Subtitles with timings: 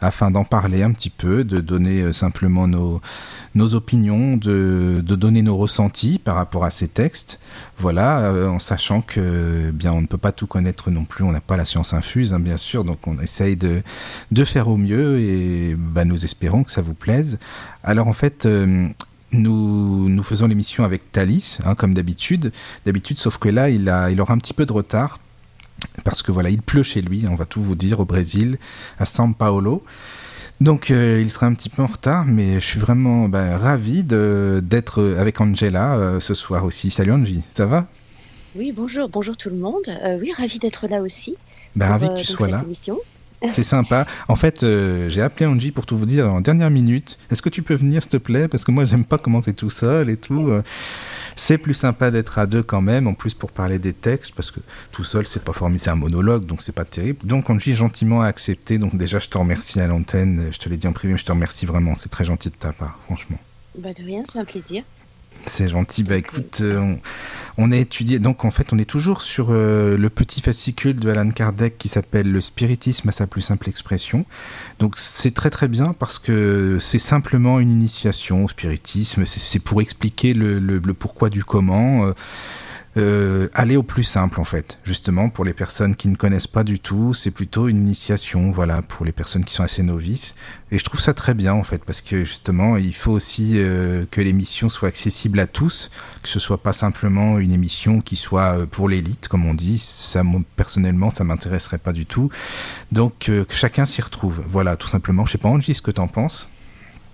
[0.00, 3.00] afin d'en parler un petit peu, de donner euh, simplement nos,
[3.54, 7.40] nos opinions, de, donner nos ressentis par rapport à ces textes.
[7.78, 11.24] Voilà, euh, en sachant que eh bien on ne peut pas tout connaître non plus,
[11.24, 13.82] on n'a pas la science infuse, hein, bien sûr, donc on essaye de,
[14.30, 17.38] de faire au mieux et bah, nous espérons que ça vous plaise.
[17.82, 18.88] Alors en fait, euh,
[19.32, 22.52] nous, nous faisons l'émission avec Thalys, hein, comme d'habitude.
[22.84, 25.18] D'habitude, sauf que là, il, a, il aura un petit peu de retard.
[26.04, 28.58] Parce que voilà, il pleut chez lui, on va tout vous dire, au Brésil,
[28.98, 29.84] à São Paulo.
[30.60, 34.04] Donc euh, il sera un petit peu en retard, mais je suis vraiment ben, ravi
[34.04, 36.90] d'être avec Angela euh, ce soir aussi.
[36.90, 37.86] Salut Angie, ça va?
[38.54, 39.88] Oui, bonjour, bonjour tout le monde.
[39.88, 41.36] Euh, oui, ravi d'être là aussi.
[41.76, 42.60] Ben, ravi que tu sois là.
[42.62, 42.98] Émission.
[43.48, 44.06] C'est sympa.
[44.28, 47.18] En fait, euh, j'ai appelé Angie pour tout vous dire en dernière minute.
[47.30, 48.48] Est-ce que tu peux venir, s'il te plaît?
[48.48, 50.48] Parce que moi, j'aime pas commencer tout seul et tout.
[50.48, 50.62] Euh.
[51.36, 54.50] C'est plus sympa d'être à deux quand même, en plus pour parler des textes, parce
[54.50, 54.60] que
[54.92, 57.26] tout seul, c'est pas formé, c'est un monologue, donc c'est pas terrible.
[57.26, 58.78] Donc Angie gentiment a accepté.
[58.78, 60.48] Donc déjà, je te remercie à l'antenne.
[60.52, 61.94] Je te l'ai dit en privé, mais je te remercie vraiment.
[61.94, 63.38] C'est très gentil de ta part, franchement.
[63.78, 64.82] Bah de rien, c'est un plaisir.
[65.46, 66.04] C'est gentil.
[66.04, 66.94] Bah écoute, euh,
[67.56, 68.18] on, a étudié.
[68.18, 71.88] Donc en fait, on est toujours sur euh, le petit fascicule de Alan Kardec qui
[71.88, 74.26] s'appelle Le spiritisme à sa plus simple expression.
[74.78, 79.24] Donc c'est très très bien parce que c'est simplement une initiation au spiritisme.
[79.24, 82.06] C'est pour expliquer le, le, pourquoi du comment.
[82.06, 82.12] Euh,
[82.96, 86.64] euh, aller au plus simple en fait, justement pour les personnes qui ne connaissent pas
[86.64, 90.34] du tout, c'est plutôt une initiation, voilà, pour les personnes qui sont assez novices.
[90.72, 94.06] Et je trouve ça très bien en fait, parce que justement, il faut aussi euh,
[94.10, 95.90] que l'émission soit accessible à tous,
[96.22, 99.78] que ce soit pas simplement une émission qui soit euh, pour l'élite, comme on dit.
[99.78, 100.24] Ça,
[100.56, 102.28] personnellement, ça m'intéresserait pas du tout.
[102.90, 105.26] Donc que chacun s'y retrouve, voilà, tout simplement.
[105.26, 106.48] Je sais pas Angie, ce que t'en penses.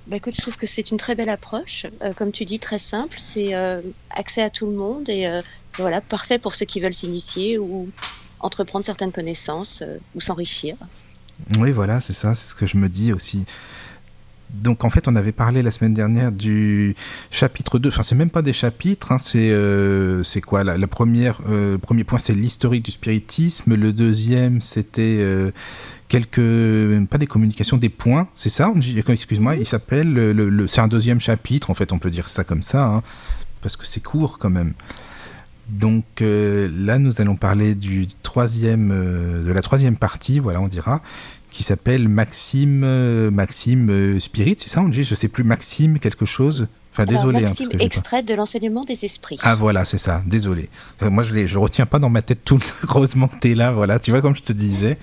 [0.07, 1.87] Bah écoute, je trouve que c'est une très belle approche.
[2.17, 3.19] comme tu dis, très simple.
[3.21, 3.55] C'est
[4.11, 5.29] accès à tout le monde et
[5.77, 7.89] voilà, parfait pour ceux qui veulent s'initier ou
[8.41, 10.77] entreprendre certaines connaissances euh, ou s'enrichir.
[11.59, 13.45] Oui, voilà, c'est ça, c'est ce que je me dis aussi.
[14.51, 16.95] Donc en fait, on avait parlé la semaine dernière du
[17.31, 21.73] chapitre 2, enfin c'est même pas des chapitres, hein, c'est euh, quoi la, première euh,
[21.73, 25.21] Le premier point c'est l'historique du spiritisme, le deuxième c'était
[26.09, 28.73] quelques pas des communications des points, c'est ça
[29.09, 32.63] Excuse-moi, il s'appelle le, c'est un deuxième chapitre en fait, on peut dire ça comme
[32.63, 33.03] ça hein,
[33.61, 34.75] parce que c'est court quand même.
[35.69, 40.69] Donc euh, là, nous allons parler du troisième, euh, de la troisième partie, voilà, on
[40.69, 41.03] dira,
[41.51, 46.25] qui s'appelle Maxime, euh, Maxime Spirit, c'est ça, on dit, je sais plus, Maxime quelque
[46.25, 46.69] chose?
[46.97, 47.41] Enfin, désolé.
[47.41, 49.39] Hein, Maxime, extrait de l'enseignement des esprits.
[49.43, 50.23] Ah voilà, c'est ça.
[50.25, 50.71] Désolé.
[51.03, 52.59] moi, je ne je retiens pas dans ma tête tout.
[52.89, 53.73] Heureusement que es là.
[53.73, 54.97] Voilà, tu vois comme je te disais.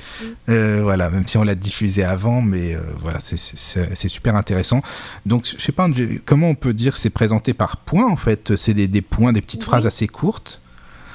[0.48, 4.82] voilà, même si on l'a diffusé avant, mais voilà, c'est super intéressant.
[5.26, 5.88] Donc, je sais pas
[6.26, 8.56] comment on peut dire, c'est présenté par points en fait?
[8.56, 10.62] C'est des, des, points, des petites phrases assez courtes.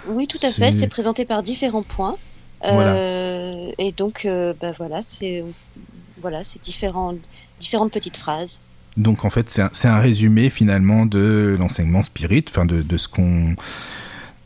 [0.06, 0.72] Oui, tout à fait.
[0.72, 2.17] C'est présenté par différents points.
[2.65, 5.44] Euh, et donc, euh, bah, voilà, c'est
[6.21, 7.19] voilà, c'est différentes
[7.61, 8.61] différentes petites phrases.
[8.98, 13.54] Donc en fait, c'est un, résumé finalement de l'enseignement spirit, enfin de, de, ce qu'on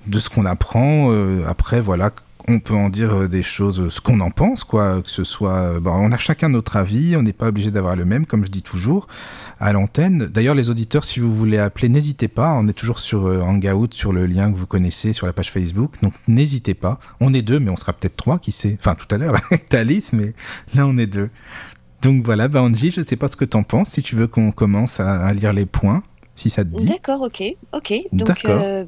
[0.06, 1.10] de ce qu'on apprend.
[1.10, 2.12] Euh, après, voilà,
[2.48, 5.80] on peut en dire des choses, ce qu'on en pense, quoi, que ce soit.
[5.80, 8.50] Bon, on a chacun notre avis, on n'est pas obligé d'avoir le même, comme je
[8.50, 9.08] dis toujours
[9.62, 10.26] à l'antenne.
[10.26, 12.52] D'ailleurs, les auditeurs, si vous voulez appeler, n'hésitez pas.
[12.54, 15.52] On est toujours sur euh, Hangout, sur le lien que vous connaissez sur la page
[15.52, 15.94] Facebook.
[16.02, 16.98] Donc, n'hésitez pas.
[17.20, 18.76] On est deux, mais on sera peut-être trois, qui sait.
[18.80, 20.34] Enfin, tout à l'heure avec Thalys, mais
[20.74, 21.30] là, on est deux.
[22.02, 23.90] Donc voilà, bah Angie, je ne sais pas ce que tu en penses.
[23.90, 26.02] Si tu veux qu'on commence à, lire les points,
[26.34, 26.84] si ça te dit.
[26.84, 27.42] D'accord, ok,
[27.72, 27.94] ok.
[28.12, 28.84] Donc, euh,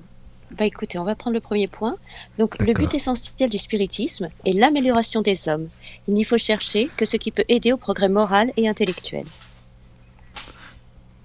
[0.58, 1.96] bah écoutez, on va prendre le premier point.
[2.38, 5.68] Donc, le but essentiel du spiritisme est l'amélioration des hommes.
[6.08, 9.24] Il n'y faut chercher que ce qui peut aider au progrès moral et intellectuel.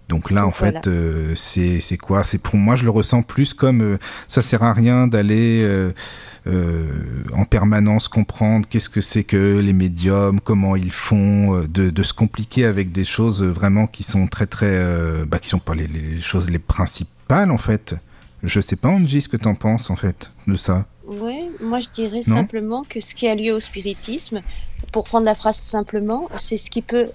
[0.10, 2.24] Donc là, en fait, euh, c'est quoi?
[2.24, 3.98] C'est pour moi, je le ressens plus comme euh,
[4.28, 5.92] ça sert à rien d'aller euh,
[7.32, 12.16] en permanence comprendre qu'est-ce que c'est que les médiums, comment ils font, de, de, se
[12.16, 14.84] compliquer avec des choses vraiment qui sont très très,
[15.28, 17.96] bah, qui sont pas les, les, choses les principales en fait.
[18.42, 20.88] Je sais pas, Angie, ce que tu en penses en fait de ça.
[21.06, 24.42] Oui, moi je dirais simplement que ce qui a lieu au spiritisme,
[24.92, 27.10] pour prendre la phrase simplement, c'est ce qui peut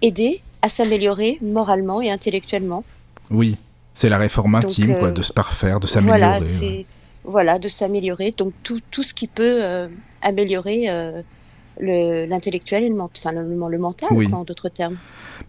[0.00, 2.84] aider à s'améliorer moralement et intellectuellement.
[3.30, 3.56] Oui,
[3.94, 6.18] c'est la réforme intime, quoi, euh, de se parfaire, de s'améliorer.
[6.20, 6.84] Voilà,
[7.24, 8.34] voilà, de s'améliorer.
[8.36, 9.88] Donc tout, tout, ce qui peut euh,
[10.22, 11.22] améliorer euh,
[11.78, 14.96] l'intellectuel et le, enfin, le, le mental, en d'autres termes.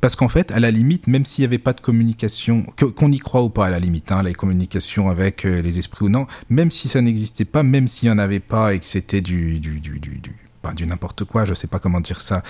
[0.01, 2.65] Parce qu'en fait, à la limite, même s'il n'y avait pas de communication,
[2.95, 6.09] qu'on y croit ou pas à la limite, hein, la communication avec les esprits ou
[6.09, 9.21] non, même si ça n'existait pas, même s'il n'y en avait pas et que c'était
[9.21, 12.21] du, du, du, du, du, pas du n'importe quoi, je ne sais pas comment dire
[12.21, 12.41] ça,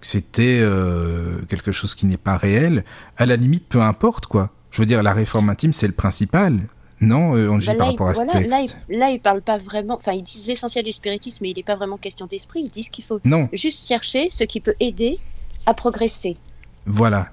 [0.00, 2.84] c'était euh, quelque chose qui n'est pas réel,
[3.16, 4.50] à la limite, peu importe quoi.
[4.70, 6.60] Je veux dire, la réforme intime, c'est le principal.
[7.00, 8.50] Non, euh, on dit bah par rapport à ce texte.
[8.50, 9.96] Là, il, là, parle pas vraiment.
[9.96, 12.60] Enfin, ils disent l'essentiel du spiritisme, mais il n'est pas vraiment question d'esprit.
[12.60, 13.20] Ils disent qu'il faut
[13.52, 15.18] juste chercher ce qui peut aider
[15.66, 16.36] à progresser.
[16.86, 17.28] Voilà.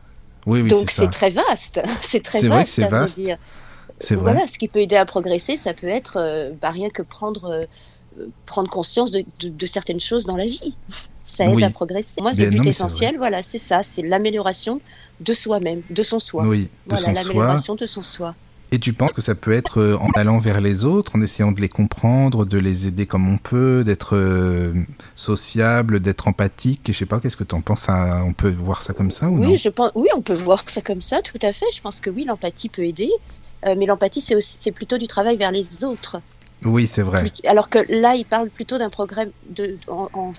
[0.46, 1.82] Oui, oui, Donc c'est très vaste.
[2.02, 2.42] C'est très vaste.
[2.42, 3.20] C'est vrai que c'est vaste.
[4.00, 4.32] C'est vrai.
[4.32, 7.46] Voilà, ce qui peut aider à progresser, ça peut être euh, bah, rien que prendre,
[8.20, 10.76] euh, prendre conscience de, de, certaines choses dans la vie.
[11.28, 12.22] Ça aide à progresser.
[12.22, 14.82] Moi, le but essentiel, voilà, c'est ça, c'est l'amélioration
[15.20, 16.46] de soi-même, de son soi.
[16.46, 18.34] Oui, de voilà, l'amélioration de son soi.
[18.72, 21.54] Et tu penses que ça peut être euh, en allant vers les autres, en essayant
[21.54, 24.74] de les comprendre, de les aider comme on peut, d'être euh,
[25.16, 26.82] sociable, d'être empathique?
[26.88, 29.38] Je sais pas, qu'est-ce que tu en penses On peut voir ça comme ça ou
[29.38, 29.56] oui, non?
[29.56, 31.66] je pense, Oui, on peut voir ça comme ça, tout à fait.
[31.74, 33.10] Je pense que oui, l'empathie peut aider.
[33.66, 36.22] Euh, mais l'empathie, c'est plutôt du travail vers les autres.
[36.64, 37.32] Oui, c'est vrai.
[37.46, 39.78] Alors que là, il parle plutôt d'un programme de,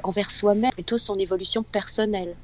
[0.03, 2.35] envers soi-même, plutôt son évolution personnelle.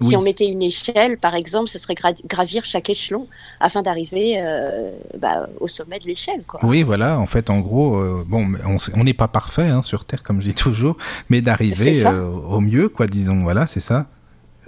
[0.00, 1.94] Si on mettait une échelle, par exemple, ce serait
[2.26, 3.26] gravir chaque échelon
[3.60, 6.44] afin d'arriver euh, bah, au sommet de l'échelle.
[6.62, 7.18] Oui, voilà.
[7.18, 8.46] En fait, en gros, euh, bon,
[8.94, 10.96] on n'est pas parfait hein, sur Terre, comme je dis toujours,
[11.28, 13.42] mais d'arriver euh, au mieux, quoi, disons.
[13.42, 14.06] Voilà, c'est ça.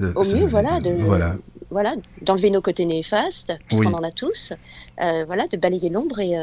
[0.00, 0.81] au mieux, voilà.
[0.81, 1.37] De, voilà.
[1.71, 4.53] Voilà, d'enlever nos côtés néfastes, puisqu'on en a tous.
[4.99, 6.35] voilà, de balayer l'ombre et,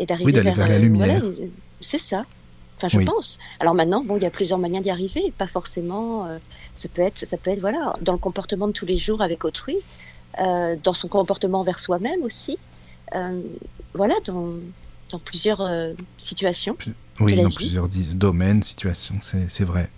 [0.00, 1.22] et d'arriver vers, vers, la lumière.
[1.80, 2.24] c'est ça.
[2.82, 3.38] Enfin, je pense.
[3.60, 6.26] Alors maintenant, bon, il y a plusieurs manières d'y arriver, pas forcément.
[6.26, 6.38] Euh,
[6.74, 9.44] ça peut être, ça peut être, voilà, dans le comportement de tous les jours avec
[9.44, 9.76] autrui,
[10.40, 12.58] euh, dans son comportement vers soi-même aussi.
[13.14, 13.42] Euh,
[13.92, 14.54] voilà, dans,
[15.10, 15.68] dans plusieurs
[16.16, 16.76] situations.
[17.20, 19.90] Oui, dans plusieurs domaines, situations, c'est vrai.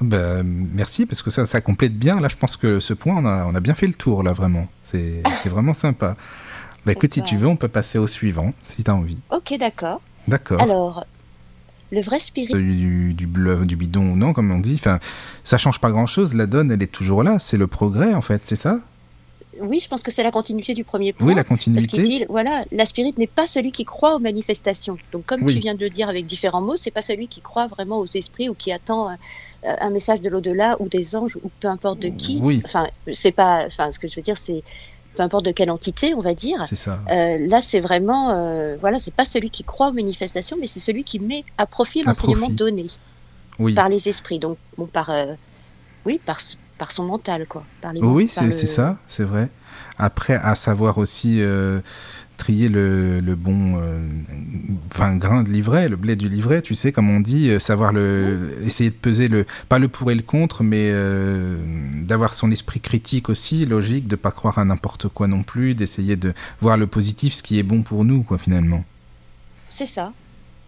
[0.00, 2.20] Ben, merci parce que ça, ça complète bien.
[2.20, 4.32] Là, je pense que ce point, on a, on a bien fait le tour là,
[4.32, 4.68] vraiment.
[4.82, 6.16] C'est vraiment sympa.
[6.86, 9.18] Bah, écoute, si tu veux, on peut passer au suivant, si tu as envie.
[9.30, 10.00] Ok, d'accord.
[10.28, 10.62] D'accord.
[10.62, 11.04] Alors,
[11.90, 12.52] le vrai spirit.
[12.52, 14.76] Du, du, du bidon ou non, comme on dit.
[14.78, 15.00] Enfin,
[15.42, 16.32] ça change pas grand chose.
[16.34, 17.38] La donne, elle est toujours là.
[17.40, 18.80] C'est le progrès, en fait, c'est ça?
[19.58, 21.26] Oui, je pense que c'est la continuité du premier point.
[21.26, 21.86] Oui, la continuité.
[21.86, 24.96] Parce qu'il dit, voilà, la spirit n'est pas celui qui croit aux manifestations.
[25.12, 27.66] Donc, comme tu viens de le dire avec différents mots, c'est pas celui qui croit
[27.66, 29.16] vraiment aux esprits ou qui attend un,
[29.64, 32.38] un message de l'au-delà ou des anges ou peu importe de qui.
[32.40, 32.62] Oui.
[32.64, 34.62] Enfin, c'est pas, enfin, ce que je veux dire, c'est
[35.16, 36.64] peu importe de quelle entité, on va dire.
[36.74, 37.00] Ça.
[37.10, 40.80] Euh, là, c'est vraiment, euh, voilà, c'est pas celui qui croit aux manifestations, mais c'est
[40.80, 42.86] celui qui met à profit l'enseignement donné
[43.74, 44.38] par les esprits.
[44.38, 45.34] Donc, bon, par, euh,
[46.04, 46.38] oui, par,
[46.78, 47.64] par son mental, quoi.
[47.80, 49.48] Par les oui, c'est ça, c'est vrai.
[49.98, 51.40] Après, à savoir aussi
[52.36, 53.98] trier le, le bon euh,
[54.92, 57.92] enfin grain de livret, le blé du livret, tu sais, comme on dit, euh, savoir
[57.92, 61.58] le, essayer de peser le, pas le pour et le contre, mais euh,
[62.02, 66.16] d'avoir son esprit critique aussi, logique, de pas croire à n'importe quoi non plus, d'essayer
[66.16, 68.84] de voir le positif, ce qui est bon pour nous, quoi, finalement.
[69.68, 70.12] C'est ça.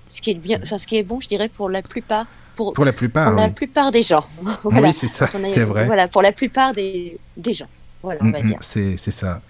[0.09, 2.27] Ce qui est bien, enfin, ce qui est bon, je dirais, pour la plupart.
[2.57, 3.33] Pour, pour la plupart.
[3.33, 4.27] Pour la plupart des gens.
[4.65, 5.87] Oui, c'est ça, c'est vrai.
[5.87, 7.69] Voilà, pour la plupart des, des gens.
[8.03, 8.59] Voilà, on va mm, mm, dire.
[8.61, 9.43] C'est ça.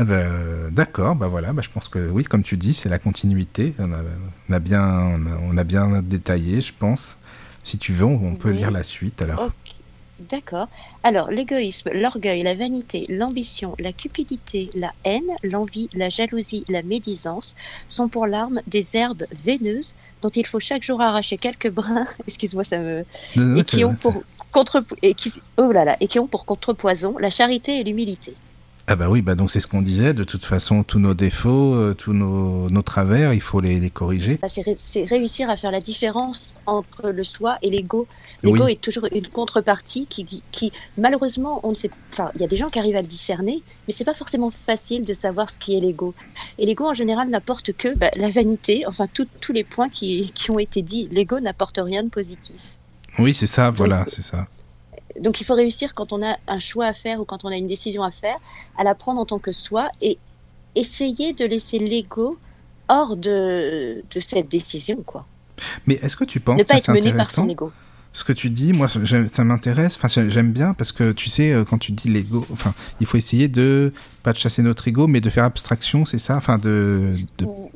[0.00, 3.00] Ah ben, d'accord, bah voilà, bah je pense que oui, comme tu dis, c'est la
[3.00, 3.74] continuité.
[3.78, 3.92] On
[4.52, 7.18] a, bien, on a, bien détaillé, je pense.
[7.64, 9.50] Si tu veux, on, peut lire la suite alors.
[10.30, 10.68] D'accord.
[11.02, 17.56] Alors, l'égoïsme, l'orgueil, la vanité, l'ambition, la cupidité, la haine, l'envie, la jalousie, la médisance
[17.88, 22.06] sont pour l'arme des herbes veineuses dont il faut chaque jour arracher quelques brins.
[22.26, 23.04] Excuse-moi, ça me.
[23.36, 27.16] et qui ont pour contre et qui oh là là et qui ont pour contrepoison
[27.18, 28.34] la charité et l'humilité.
[28.90, 30.14] Ah bah oui, bah donc c'est ce qu'on disait.
[30.14, 33.90] De toute façon, tous nos défauts, euh, tous nos, nos, travers, il faut les, les
[33.90, 34.38] corriger.
[34.40, 38.06] Bah, c'est réussir à faire la différence entre le soi et l'ego.
[38.42, 41.90] L'ego est toujours une contrepartie qui dit, qui malheureusement, on ne sait.
[42.14, 44.50] Enfin, il y a des gens qui arrivent à le discerner, mais c'est pas forcément
[44.50, 46.14] facile de savoir ce qui est l'ego.
[46.58, 48.84] Et l'ego en général n'apporte que bah, la vanité.
[48.86, 51.08] Enfin, tous les points qui, qui ont été dits.
[51.10, 52.78] L'ego n'apporte rien de positif.
[53.18, 53.70] Oui, c'est ça.
[53.70, 54.48] Voilà, c'est ça
[55.20, 57.56] donc il faut réussir quand on a un choix à faire ou quand on a
[57.56, 58.36] une décision à faire,
[58.76, 60.18] à la prendre en tant que soi et
[60.74, 62.38] essayer de laisser l'ego
[62.88, 65.26] hors de, de cette décision, quoi.
[65.86, 67.72] Mais est-ce que tu penses ne pas que être mené par son ego
[68.12, 69.98] ce que tu dis, moi, ça m'intéresse.
[70.00, 73.16] Enfin, j'aime bien parce que tu sais, euh, quand tu dis l'ego, enfin, il faut
[73.16, 77.12] essayer de pas de chasser notre ego, mais de faire abstraction, c'est ça, enfin, de,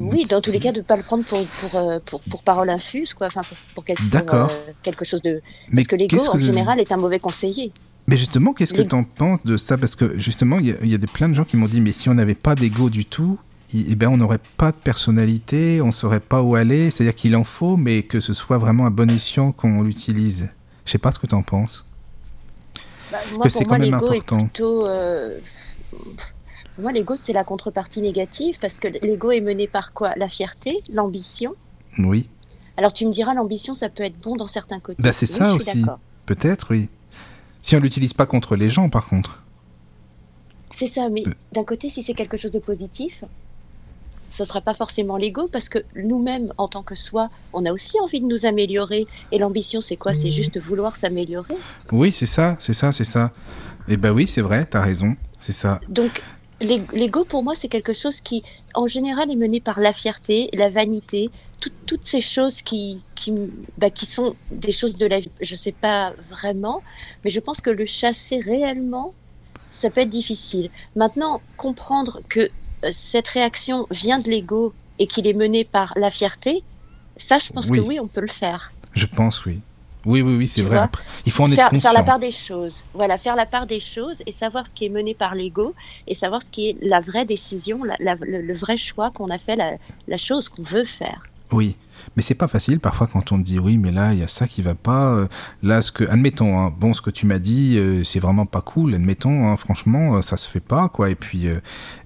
[0.01, 2.71] Oui, dans tous les cas, de pas le prendre pour pour, euh, pour, pour parole
[2.71, 3.43] infuse, quoi, enfin,
[3.75, 4.47] pour, quelque, euh,
[4.83, 5.35] quelque chose de.
[5.35, 7.73] Parce mais que l'ego, en général, est un mauvais conseiller.
[8.09, 9.79] Mais justement, qu'est-ce que tu en penses de ça?
[9.79, 11.93] Parce que justement, il y, y, a des, plein de gens qui m'ont dit, mais
[11.93, 13.39] si on n'avait pas d'ego du tout,
[13.75, 16.91] eh ben, on n'aurait pas de personnalité, on ne saurait pas où aller.
[16.91, 20.51] C'est-à-dire qu'il en faut, mais que ce soit vraiment un bon escient qu'on l'utilise.
[20.85, 21.85] Je sais pas ce que tu en penses.
[23.11, 24.45] Bah, que c'est quand même important.
[24.45, 25.39] Plutôt, euh,
[26.75, 30.15] Pour moi, l'ego, c'est la contrepartie négative parce que l'ego est mené par quoi?
[30.17, 31.55] La fierté, l'ambition?
[31.99, 32.29] Oui.
[32.77, 35.03] Alors tu me diras, l'ambition, ça peut être bon dans certains côtés.
[35.03, 35.85] Bah, c'est ça aussi.
[36.27, 36.89] Peut-être, oui.
[37.61, 39.43] Si on l'utilise pas contre les gens, par contre.
[40.71, 43.25] C'est ça, mais d'un côté, si c'est quelque chose de positif,
[44.33, 47.73] ce ne sera pas forcément l'ego, parce que nous-mêmes, en tant que soi, on a
[47.73, 49.07] aussi envie de nous améliorer.
[49.31, 50.15] Et l'ambition, c'est quoi?
[50.15, 51.55] C'est juste vouloir s'améliorer.
[51.93, 53.33] Oui, c'est ça, c'est ça, c'est ça.
[53.89, 55.81] Et eh ben oui, c'est vrai, tu as raison, c'est ça.
[55.89, 56.23] Donc,
[56.61, 58.43] l'ego, pour moi, c'est quelque chose qui,
[58.75, 61.29] en général, est mené par la fierté, la vanité,
[61.87, 63.35] toutes ces choses qui, qui,
[63.77, 65.31] bah, qui sont des choses de la vie.
[65.43, 66.83] Je ne sais pas vraiment,
[67.23, 69.13] mais je pense que le chasser réellement,
[69.71, 70.71] ça peut être difficile.
[70.97, 72.51] Maintenant, comprendre que
[72.91, 76.63] cette réaction vient de l'ego et qu'il est mené par la fierté,
[77.17, 78.73] ça, je pense que oui, on peut le faire.
[78.95, 79.61] Je pense, oui.
[80.05, 80.89] Oui, oui, oui, c'est vrai.
[81.25, 81.91] il faut en faire, être conscient.
[81.91, 82.85] Faire la part des choses.
[82.93, 85.75] Voilà, faire la part des choses et savoir ce qui est mené par l'ego
[86.09, 89.57] et savoir ce qui est la vraie décision, le, vrai choix qu'on a fait,
[90.09, 91.23] la chose qu'on veut faire.
[91.53, 91.77] Oui,
[92.17, 94.47] mais c'est pas facile parfois quand on dit oui, mais là il y a ça
[94.47, 95.07] qui va pas.
[95.07, 95.27] Euh,
[95.63, 98.61] là, ce que, admettons, hein, bon, ce que tu m'as dit, euh, c'est vraiment pas
[98.61, 98.95] cool.
[98.95, 101.11] Admettons, hein, franchement, euh, ça se fait pas, quoi.
[101.11, 101.47] Et puis,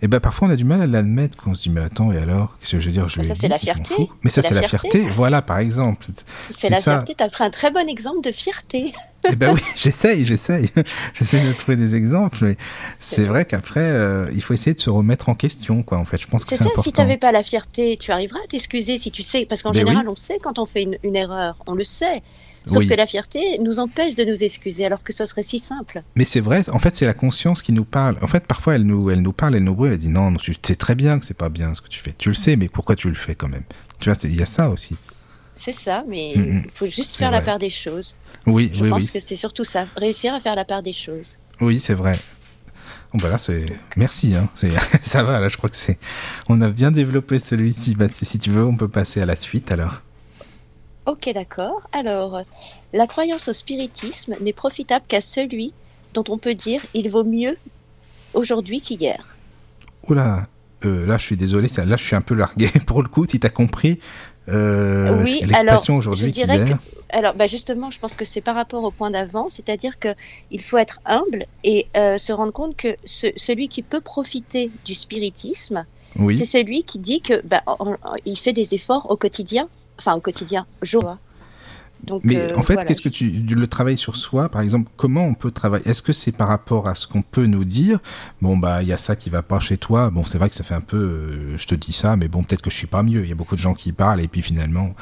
[0.03, 2.19] et ben parfois on a du mal à l'admettre, qu'on se dit mais attends et
[2.19, 4.11] alors, qu'est-ce que je veux dire, je Ça c'est la fierté.
[4.23, 5.01] Mais ça c'est la, fierté.
[5.09, 6.07] Voilà, par exemple.
[6.59, 7.15] C'est la fierté.
[7.17, 8.93] T'as pris un très bon exemple de fierté.
[9.31, 10.71] Eh ben oui, j'essaye, j'essaye,
[11.15, 12.39] j'essaye de trouver des exemples.
[12.43, 12.57] Mais
[13.01, 13.93] c'est vrai qu'après,
[14.35, 15.99] il faut essayer de se remettre en question, quoi.
[15.99, 16.83] En fait, je pense que c'est important.
[16.83, 19.73] Si tu n'avais pas la fierté, tu arriveras à t'excuser si tu sais, parce qu'en
[19.87, 22.23] général, on sait quand on fait une, erreur, on le sait.
[22.67, 26.03] Sauf que la fierté nous empêche de nous excuser, alors que ce serait si simple.
[26.17, 28.19] Mais c'est vrai, en fait, c'est la conscience qui nous parle.
[28.23, 30.39] En fait, parfois, elle nous, elle nous parle, elle nous brûle, elle dit non, non
[30.39, 32.13] tu sais très bien que c'est pas bien ce que tu fais.
[32.19, 33.63] Tu le sais, mais pourquoi tu le fais quand même?
[34.01, 34.97] Tu vois, il y a ça aussi.
[35.55, 36.63] C'est ça, mais mm, mm.
[36.67, 38.17] il faut juste faire la part des choses.
[38.47, 41.39] Oui, Je pense que c'est surtout ça, réussir à faire la part des choses.
[41.61, 42.13] Oui, c'est vrai.
[43.13, 43.67] Bon, bah c'est...
[43.97, 44.49] Merci, hein.
[45.03, 45.99] ça va, là, je crois que c'est...
[46.49, 47.95] On a bien développé celui-ci.
[47.95, 50.03] Bah, si tu veux, on peut passer à la suite, alors.
[51.07, 51.89] Ok, d'accord.
[51.93, 52.43] Alors,
[52.93, 55.73] la croyance au spiritisme n'est profitable qu'à celui
[56.15, 57.57] dont on peut dire il vaut mieux
[58.35, 59.37] aujourd'hui qu'hier.
[60.09, 60.47] Oula,
[60.85, 63.27] euh, là je suis désolé, ça, là je suis un peu largué pour le coup,
[63.27, 64.01] si tu as compris
[64.49, 66.79] euh, oui, l'expression aujourd'hui qu'hier.
[67.11, 70.79] Alors, bah justement, je pense que c'est par rapport au point d'avant, c'est-à-dire qu'il faut
[70.79, 75.85] être humble et euh, se rendre compte que celui qui peut profiter du spiritisme,
[76.31, 77.63] c'est celui qui dit que bah,
[78.25, 81.17] il fait des efforts au quotidien enfin au quotidien, jour.
[82.05, 85.27] Donc, Mais euh, en fait, qu'est-ce que tu le travail sur soi, par exemple, comment
[85.27, 85.89] on peut travailler?
[85.89, 88.01] Est-ce que c'est par rapport à ce qu'on peut nous dire?
[88.41, 90.11] Bon bah il y a ça qui va pas chez toi.
[90.11, 92.43] Bon c'est vrai que ça fait un peu, euh, je te dis ça, mais bon
[92.43, 93.25] peut-être que je suis pas mieux.
[93.25, 94.95] Il y a beaucoup de gens qui parlent et puis finalement,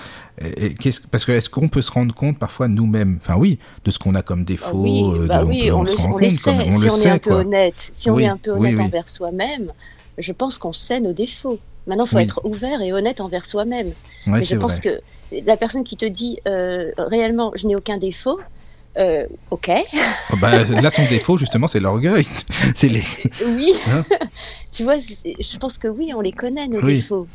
[0.80, 3.98] qu'est-ce parce que est-ce qu'on peut se rendre compte parfois nous-mêmes, enfin oui, de ce
[3.98, 6.50] qu'on a comme défaut Oui, euh, bah on, oui, on, le, on, les sait.
[6.50, 9.72] on si on est un peu honnête, si on est un peu honnête envers soi-même,
[10.18, 11.58] je pense qu'on sait nos défauts.
[11.86, 13.92] Maintenant, il faut être ouvert et honnête envers soi-même.
[14.26, 15.00] Mais je pense que
[15.32, 18.40] la personne qui te dit euh, réellement je n'ai aucun défaut,
[18.96, 19.70] euh, ok.
[20.32, 22.26] Oh, bah, là, son défaut, justement, c'est l'orgueil.
[22.74, 23.02] c'est les.
[23.44, 23.72] Oui.
[23.88, 24.04] Hein
[24.72, 27.26] tu vois, je pense que oui, on les connaît, nos défauts.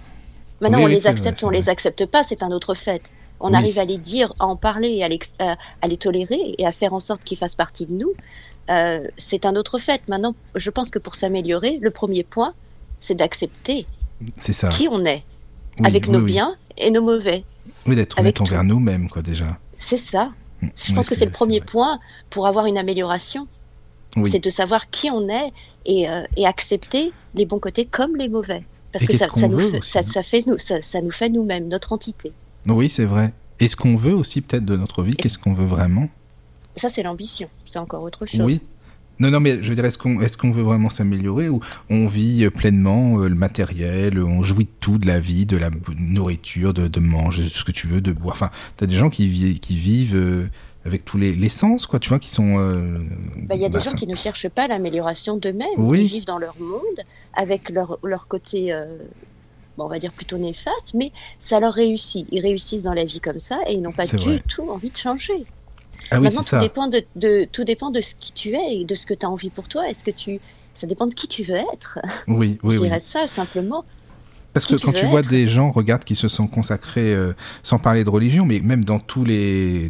[0.62, 3.02] Maintenant, on les accepte ou on les accepte pas, c'est un autre fait.
[3.42, 5.02] On arrive à les dire, à en parler,
[5.40, 8.14] à, à, les tolérer et à faire en sorte qu'ils fassent partie de nous.
[8.70, 10.02] Euh, c'est un autre fait.
[10.10, 12.54] Maintenant, je pense que pour s'améliorer, le premier point,
[13.00, 13.88] c'est d'accepter
[14.72, 15.24] qui on est,
[15.84, 17.46] avec nos biens et nos mauvais.
[17.86, 19.58] Oui, d'être honnête envers nous-mêmes, quoi, déjà.
[19.78, 20.32] C'est ça.
[20.62, 20.68] Mm.
[20.76, 23.48] Je pense que c'est le premier point pour avoir une amélioration.
[24.26, 25.54] C'est de savoir qui on est
[25.86, 28.64] et, euh, et, accepter les bons côtés comme les mauvais.
[28.92, 31.94] Parce que ça, nous fait, ça, ça, fait, nous, ça, ça nous fait nous-mêmes, notre
[31.94, 32.34] entité.
[32.66, 33.34] Oui, c'est vrai.
[33.60, 36.10] Et ce qu'on veut aussi peut-être de notre vie Qu'est-ce qu'on veut vraiment?
[36.76, 37.50] Ça, c'est l'ambition.
[37.68, 38.42] C'est encore autre chose.
[38.42, 38.62] Oui,
[39.20, 41.60] non, non, mais je veux dire, est-ce qu'on est qu'on veut vraiment s'améliorer ou
[41.90, 45.58] on vit euh, pleinement euh, le matériel, on jouit de tout, de la vie, de
[45.58, 48.36] la nourriture, de, de manger, ce que tu veux, de boire?
[48.36, 50.48] Enfin, t'as des gens qui, vivent, qui vivent euh,
[50.86, 52.56] avec tous les, les sens, quoi, tu vois, qui sont.
[52.56, 56.26] Bah, il y a des bah, gens qui ne cherchent pas l'amélioration d'eux-mêmes, qui vivent
[56.26, 58.74] dans leur monde, avec leur, leur côté.
[59.78, 62.28] Bon, on va dire plutôt néfaste, mais ça leur réussit.
[62.32, 64.98] Ils réussissent dans la vie comme ça et ils n'ont pas du tout envie de
[64.98, 65.46] changer.
[66.12, 69.06] Ah Maintenant, tout dépend de, tout dépend de ce qui tu es et de ce
[69.06, 69.88] que tu as envie pour toi.
[69.90, 70.40] Est-ce que tu,
[70.74, 72.00] ça dépend de qui tu veux être.
[72.28, 73.84] Oui, oui, Je dirais ça simplement.
[74.54, 78.04] Parce que quand tu vois des gens, regarde, qui se sont consacrés, euh, sans parler
[78.04, 79.90] de religion, mais même dans tous les,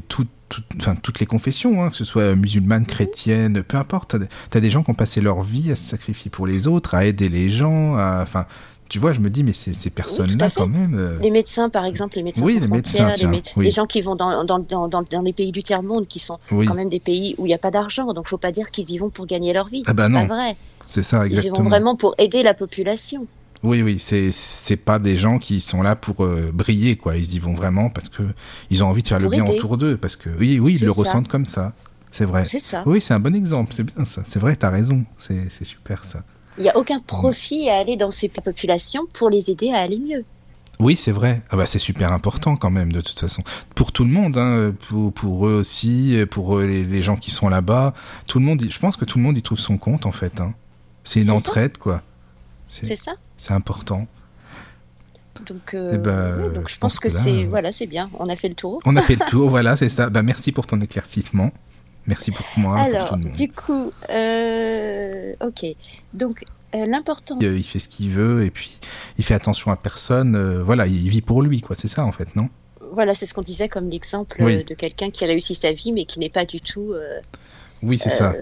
[0.78, 4.18] enfin, toutes les confessions, hein, que ce soit musulmane, chrétienne, peu importe,
[4.52, 6.94] tu as, des gens qui ont passé leur vie à se sacrifier pour les autres,
[6.94, 8.46] à aider les gens, à, enfin,
[8.90, 10.96] tu vois, je me dis, mais ces personnes-là, quand même.
[10.98, 13.14] Euh, les médecins, par exemple, les médecins oui, les, médecins,
[13.56, 16.74] les, gens qui vont dans, dans, dans, dans, les pays du tiers-monde, qui sont quand
[16.74, 18.08] même des pays où il n'y a pas d'argent.
[18.08, 19.84] Donc, il ne faut pas dire qu'ils y vont pour gagner leur vie.
[19.86, 20.58] Ah bah c'est pas vrai.
[20.88, 21.56] C'est ça, exactement.
[21.56, 23.28] Ils y vont vraiment pour aider la population.
[23.62, 27.16] Oui, oui, c'est pas des gens qui sont là pour euh, briller, quoi.
[27.16, 28.24] Ils y vont vraiment parce que
[28.72, 30.92] ils ont envie de faire le bien autour d'eux, parce que oui, oui, ils le
[30.92, 31.74] ressentent comme ça.
[32.12, 32.46] C'est vrai.
[32.48, 32.82] C'est ça.
[32.88, 33.74] Oui, c'est un bon exemple.
[33.76, 34.24] C'est bien ça.
[34.26, 35.06] C'est vrai, tu as raison.
[35.18, 36.24] C'est super ça.
[36.60, 39.98] Il n'y a aucun profit à aller dans ces populations pour les aider à aller
[39.98, 40.26] mieux.
[40.80, 41.42] Oui, c'est vrai.
[41.50, 43.44] Ah bah, c'est super important quand même, de toute façon.
[43.76, 47.94] Pour tout le monde, hein, pour, pour, eux aussi, pour les, gens qui sont là-bas.
[48.28, 50.40] Tout le monde, je pense que tout le monde y trouve son compte, en fait.
[50.40, 50.54] Hein.
[51.04, 52.02] C'est une entraide, quoi.
[52.68, 53.14] C'est ça.
[53.38, 54.08] C'est important.
[55.46, 58.10] Donc, euh, eh donc je, pense, que, c'est voilà, c'est bien.
[58.20, 58.82] On a fait le tour.
[58.86, 60.10] On a fait le tour, voilà, c'est ça.
[60.10, 61.52] Bah, merci pour ton éclaircissement.
[62.10, 62.78] Merci pour moi.
[62.78, 65.66] Alors, du coup, euh, ok.
[66.14, 66.44] Donc,
[66.76, 67.38] euh, l'important.
[67.40, 68.80] Il fait ce qu'il veut et puis
[69.18, 70.62] il fait attention à personne.
[70.62, 71.76] voilà, il vit pour lui, quoi.
[71.76, 72.50] C'est ça, en fait, non?
[72.92, 76.06] Voilà, c'est ce qu'on disait comme l'exemple de quelqu'un qui a réussi sa vie, mais
[76.06, 76.94] qui n'est pas du tout.
[77.84, 78.34] oui, c'est ça.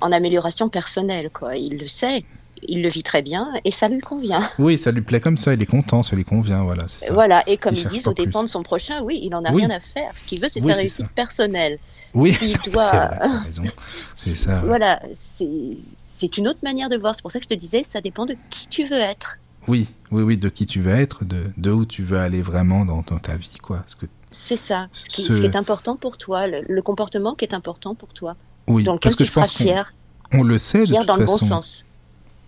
[0.00, 1.56] En amélioration personnelle, quoi.
[1.56, 2.24] Il le sait
[2.66, 4.40] il le vit très bien et ça lui convient.
[4.58, 6.86] Oui, ça lui plaît comme ça, il est content, ça lui convient, voilà.
[7.10, 9.70] Voilà, et comme ils disent, au dépend de son prochain, oui, il en a rien
[9.70, 10.12] à faire.
[10.16, 11.78] Ce qu'il veut, c'est sa réussite personnelle.
[12.14, 12.36] Oui,
[12.72, 13.10] doit...
[14.16, 14.62] c'est ça.
[14.64, 17.14] Voilà, c'est une autre manière de voir.
[17.14, 19.38] C'est pour ça que je te disais, ça dépend de qui tu veux être.
[19.66, 22.84] Oui, oui, oui, de qui tu veux être, de, de où tu veux aller vraiment
[22.84, 23.84] dans, ta vie, quoi.
[24.30, 28.36] C'est ça, ce qui, est important pour toi, le, comportement qui est important pour toi.
[28.66, 29.92] Oui, dans lequel parce que tu je pense fier.
[30.32, 31.84] On, le sait, de dans le bon sens.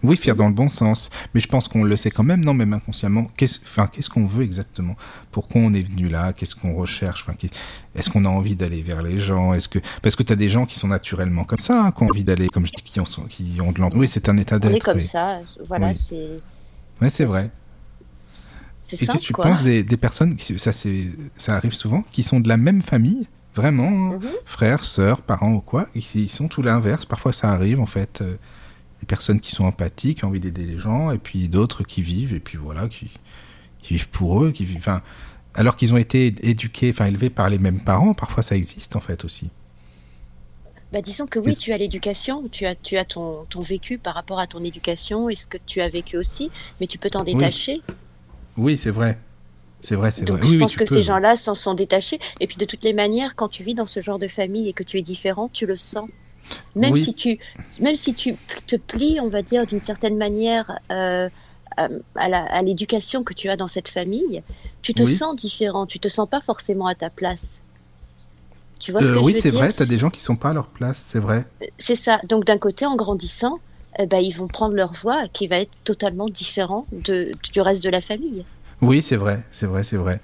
[0.02, 1.10] Oui, fier dans le bon sens.
[1.34, 3.30] Mais je pense qu'on le sait quand même, non, même inconsciemment.
[3.36, 4.96] Qu'est-ce enfin, qu'est-ce qu'on veut exactement?
[5.30, 6.32] Pourquoi on est venu là?
[6.32, 7.24] Qu'est-ce qu'on recherche?
[7.26, 7.36] Enfin,
[7.94, 9.52] Est-ce qu'on a envie d'aller vers les gens?
[9.52, 12.02] Est-ce que Parce que tu as des gens qui sont naturellement comme ça, hein, qui
[12.02, 13.96] ont envie d'aller, comme je dis, qui ont, qui ont de l'envie.
[13.96, 14.72] Oui, c'est un état d'être.
[14.72, 16.40] On est comme ça, voilà, c'est.
[17.02, 17.50] Oui, c'est vrai.
[18.92, 22.48] Et qu'est-ce que tu penses des, des personnes, ça, ça arrive souvent, qui sont de
[22.48, 24.30] la même famille Vraiment, hein, mhm.
[24.44, 27.04] frères, sœurs, parents ou quoi, ils, sont tout l'inverse.
[27.04, 28.20] Parfois, ça arrive en fait.
[28.22, 28.36] Euh,
[29.00, 32.02] des personnes qui sont empathiques, qui ont envie d'aider les gens, et puis d'autres qui
[32.02, 33.10] vivent, et puis voilà, qui,
[33.88, 34.78] vivent pour eux, qui vivent.
[34.78, 35.02] Enfin,
[35.54, 39.00] alors qu'ils ont été éduqués, enfin élevés par les mêmes parents, parfois ça existe en
[39.00, 39.50] fait aussi.
[40.92, 44.14] Bah, disons que oui, tu as l'éducation, tu as, tu as ton, ton, vécu par
[44.14, 47.22] rapport à ton éducation et ce que tu as vécu aussi, mais tu peux t'en
[47.22, 47.80] détacher.
[48.56, 49.16] Oui, c'est vrai.
[49.80, 50.46] C'est vrai, c'est vrai.
[50.46, 52.18] Je pense que ces gens-là s'en sont détachés.
[52.40, 54.72] Et puis de toutes les manières, quand tu vis dans ce genre de famille et
[54.72, 56.08] que tu es différent, tu le sens.
[56.74, 57.38] Même, si tu,
[57.80, 61.28] même si tu te plies, on va dire, d'une certaine manière euh,
[61.76, 64.42] à l'éducation que tu as dans cette famille,
[64.82, 67.60] tu te sens différent, tu te sens pas forcément à ta place.
[68.78, 70.50] Tu vois ce euh, que oui, c'est vrai, tu as des gens qui sont pas
[70.50, 71.44] à leur place, c'est vrai.
[71.78, 72.20] C'est ça.
[72.28, 73.60] Donc d'un côté, en grandissant,
[73.98, 77.82] eh ben, ils vont prendre leur voix qui va être totalement différent de, du reste
[77.82, 78.44] de la famille.
[78.80, 80.20] Oui, c'est vrai, c'est vrai, c'est vrai.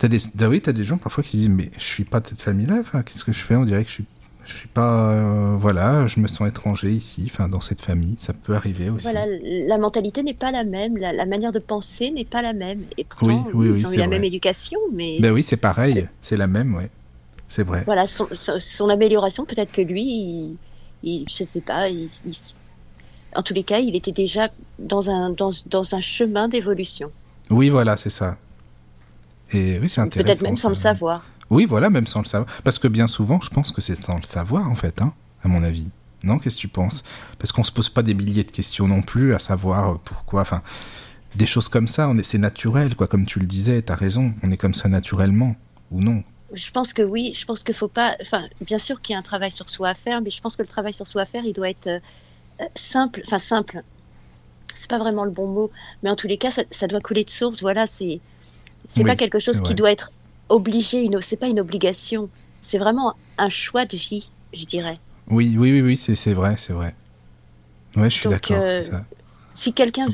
[0.00, 2.20] As des, ah oui, tu as des gens parfois qui disent Mais je suis pas
[2.20, 3.56] de cette famille-là, enfin, qu'est-ce que je fais?
[3.56, 4.06] On dirait que je suis
[4.48, 8.16] je suis pas euh, voilà je me sens étranger ici enfin dans cette famille.
[8.18, 9.04] Ça peut arriver aussi.
[9.04, 12.82] Voilà la mentalité n'est pas la même la, manière de penser n'est pas la même.
[12.96, 16.08] Et pourtant oui, oui, ils ont eu la même éducation mais ben oui c'est pareil
[16.22, 16.90] c'est la même ouais.
[17.50, 17.82] C'est vrai.
[17.86, 20.56] Voilà son, son, amélioration peut-être que lui il,
[21.02, 22.08] il, je sais pas il,
[23.34, 27.10] en tous les cas il était déjà dans un dans, dans un chemin d'évolution.
[27.50, 28.38] Oui voilà c'est ça.
[29.52, 32.50] Et oui c'est intéressant peut-être même sans le savoir oui, voilà, même sans le savoir.
[32.62, 35.48] Parce que bien souvent, je pense que c'est sans le savoir, en fait, hein, à
[35.48, 35.90] mon avis.
[36.24, 37.02] Non, qu'est-ce que tu penses?
[37.38, 40.42] Parce qu'on se pose pas des milliers de questions non plus, à savoir euh, pourquoi.
[40.42, 40.62] Enfin,
[41.36, 43.06] des choses comme ça, on est, c'est naturel, quoi.
[43.06, 44.34] Comme tu le disais, tu as raison.
[44.42, 45.54] On est comme ça naturellement,
[45.90, 46.24] ou non?
[46.52, 47.32] Je pense que oui.
[47.34, 48.16] Je pense qu'il faut pas.
[48.20, 50.56] Enfin, bien sûr qu'il y a un travail sur soi à faire, mais je pense
[50.56, 52.00] que le travail sur soi à faire, il doit être euh,
[52.60, 53.22] euh, simple.
[53.26, 53.82] Enfin, simple.
[54.74, 55.70] C'est pas vraiment le bon mot,
[56.02, 57.62] mais en tous les cas, ça, doit couler de source.
[57.62, 58.20] Voilà, c'est
[58.88, 60.12] c'est pas quelque chose qui doit être
[60.48, 62.28] obligé, une, c'est pas une obligation,
[62.62, 64.98] c'est vraiment un choix de vie, je dirais.
[65.30, 66.94] Oui, oui, oui, oui c'est vrai, c'est vrai.
[67.96, 68.82] Ouais, je suis d'accord, euh,
[69.54, 70.06] Si quelqu'un,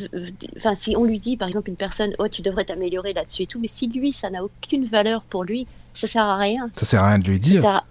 [0.57, 3.47] enfin, si on lui dit, par exemple, une personne, oh, tu devrais t'améliorer là-dessus et
[3.47, 6.71] tout, mais si lui, ça n'a aucune valeur pour lui, ça sert à rien.
[6.75, 7.83] Ça sert à rien de lui dire.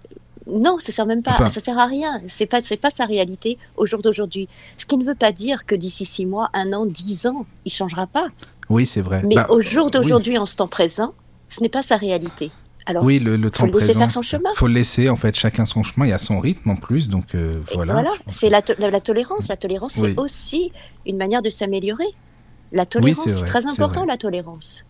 [0.46, 1.48] Non, ça sert même pas.
[1.48, 2.20] ça sert à rien.
[2.28, 4.48] C'est pas, c'est pas sa réalité au jour d'aujourd'hui.
[4.76, 7.72] Ce qui ne veut pas dire que d'ici six mois, un an, dix ans, il
[7.72, 8.28] changera pas.
[8.68, 9.22] Oui, c'est vrai.
[9.24, 11.14] Mais bah, au jour d'aujourd'hui, en ce temps présent,
[11.48, 12.50] ce n'est pas sa réalité.
[12.86, 14.50] Alors, oui, le, le temps faut le laisser faire son chemin.
[14.56, 16.06] Faut le laisser en fait chacun son chemin.
[16.06, 17.94] Il y a son rythme en plus, donc euh, voilà.
[17.94, 19.48] Voilà, c'est la, la, tolérance.
[19.48, 20.70] La tolérance, c'est aussi
[21.06, 22.08] une manière de s'améliorer.
[22.72, 24.84] La tolérance, c'est très important la tolérance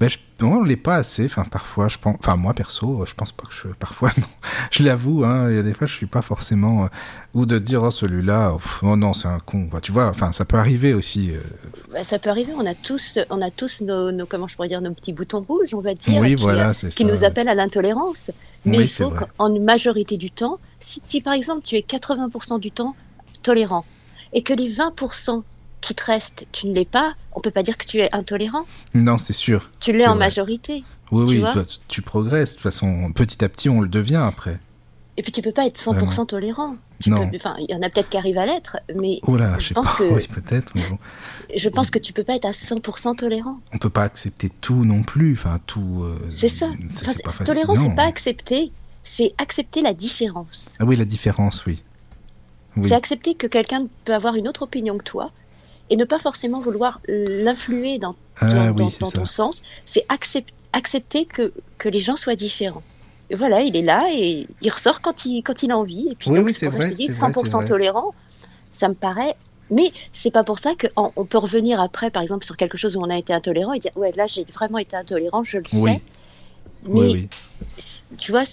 [0.00, 1.24] ben, je, on l'est pas assez.
[1.24, 2.16] Enfin, parfois, je pense.
[2.18, 3.68] Enfin, moi perso, je pense pas que je.
[3.68, 4.26] Parfois, non.
[4.70, 5.24] Je l'avoue.
[5.24, 6.84] Hein, il y a des fois, je suis pas forcément.
[6.84, 6.88] Euh,
[7.34, 9.68] ou de dire, oh, celui-là, oh non, c'est un con.
[9.80, 10.08] tu vois.
[10.08, 11.30] Enfin, ça peut arriver aussi.
[11.30, 11.40] Euh.
[11.92, 12.52] Ben, ça peut arriver.
[12.56, 15.74] On a tous, on a tous nos, comment je pourrais dire, nos petits boutons rouges,
[15.74, 18.32] on va dire, oui, qui, voilà, qui nous appellent à l'intolérance.
[18.64, 22.70] Mais il faut qu'en majorité du temps, si, si par exemple tu es 80% du
[22.70, 22.96] temps
[23.42, 23.84] tolérant
[24.32, 25.42] et que les 20%
[25.84, 28.64] qui te reste, tu ne l'es pas, on peut pas dire que tu es intolérant.
[28.94, 29.70] Non, c'est sûr.
[29.80, 30.84] Tu l'es en majorité.
[31.10, 32.50] Oui, oui, tu, tu progresses.
[32.50, 34.58] De toute façon, petit à petit, on le devient après.
[35.16, 36.76] Et puis tu peux pas être 100% tolérant.
[37.00, 37.30] Tu non.
[37.34, 39.92] Enfin, il y en a peut-être qui arrivent à l'être, mais oh là, je, pense
[39.92, 39.98] pas.
[39.98, 40.72] que oui, peut-être.
[40.74, 40.98] Bon.
[41.54, 43.58] Je pense que tu peux pas être à 100% tolérant.
[43.72, 45.34] On peut pas accepter tout non plus.
[45.34, 46.02] Enfin, tout.
[46.02, 46.70] Euh, c'est ça.
[46.90, 47.44] C'est enfin.
[47.44, 48.72] Tolérant, c'est pas accepter,
[49.04, 50.76] c'est accepter la différence.
[50.80, 51.82] Ah oui, la différence, oui.
[52.76, 52.88] oui.
[52.88, 55.30] C'est accepter que quelqu'un peut avoir une autre opinion que toi
[55.90, 59.62] et ne pas forcément vouloir l'influer dans, ah, dans, oui, dans ton sens.
[59.84, 62.82] C'est accepter, accepter que, que les gens soient différents
[63.32, 66.08] voilà, il est là et il ressort quand il, quand il a envie.
[66.10, 68.14] Et puis, oui, donc, oui, c'est pour vrai, ça que je dis vrai, 100% tolérant,
[68.72, 69.34] ça me paraît.
[69.70, 72.96] Mais c'est pas pour ça qu'on on peut revenir après, par exemple, sur quelque chose
[72.96, 75.64] où on a été intolérant et dire Ouais, là, j'ai vraiment été intolérant, je le
[75.64, 76.02] sais.
[76.86, 77.28] Mais
[78.18, 78.44] tu vois,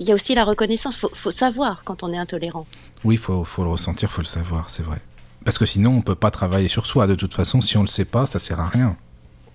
[0.00, 0.96] il y a aussi la reconnaissance.
[0.96, 2.66] Il faut, faut, savoir quand on est intolérant.
[3.04, 5.00] Oui, il faut, faut, le ressentir, il faut le savoir, c'est vrai.
[5.46, 7.06] Parce que sinon, on peut pas travailler sur soi.
[7.06, 8.96] De toute façon, si on le sait pas, ça sert à rien.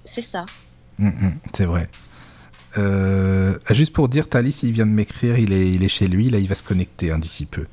[0.05, 0.45] C'est ça.
[0.97, 1.89] Mmh, mmh, c'est vrai.
[2.77, 6.29] Euh, juste pour dire, Thalys, il vient de m'écrire, il est, il est chez lui,
[6.29, 7.65] là il va se connecter hein, d'ici peu.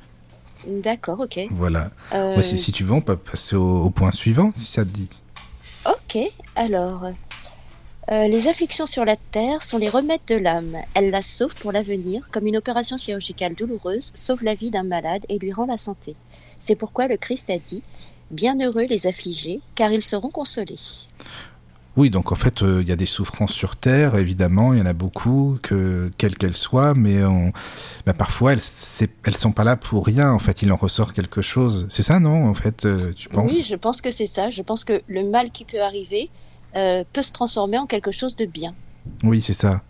[0.67, 1.47] D'accord, ok.
[1.51, 1.91] Voilà.
[2.13, 2.35] Euh...
[2.35, 4.89] Ouais, si, si, tu veux, on peut passer au, au, point suivant, si ça te
[4.89, 5.07] dit.
[5.85, 6.17] Ok,
[6.57, 7.05] alors.
[8.11, 10.75] Euh, les afflictions sur la terre sont les remèdes de l'âme.
[10.93, 15.25] Elles la sauvent pour l'avenir, comme une opération chirurgicale douloureuse sauve la vie d'un malade
[15.29, 16.17] et lui rend la santé.
[16.59, 17.81] C'est pourquoi le Christ a dit
[18.31, 20.75] Bienheureux les affligés, car ils seront consolés.
[21.97, 24.81] Oui, donc en fait, il euh, y a des souffrances sur Terre, évidemment, il y
[24.81, 27.51] en a beaucoup, que, quelles qu'elles soient, mais on,
[28.05, 28.61] bah, parfois, elles
[29.23, 31.87] elles sont pas là pour rien, en fait, il en ressort quelque chose.
[31.89, 33.51] C'est ça, non, en fait, euh, tu penses?
[33.51, 34.49] Oui, je pense que c'est ça.
[34.49, 36.29] Je pense que le mal qui peut arriver
[36.75, 38.75] euh, peut se transformer en quelque chose de bien.
[39.23, 39.81] Oui, c'est ça.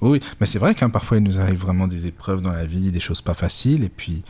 [0.00, 2.90] Oui, mais c'est vrai qu'un parfois, il nous arrive vraiment des épreuves dans la vie,
[2.90, 4.22] des choses pas faciles, et puis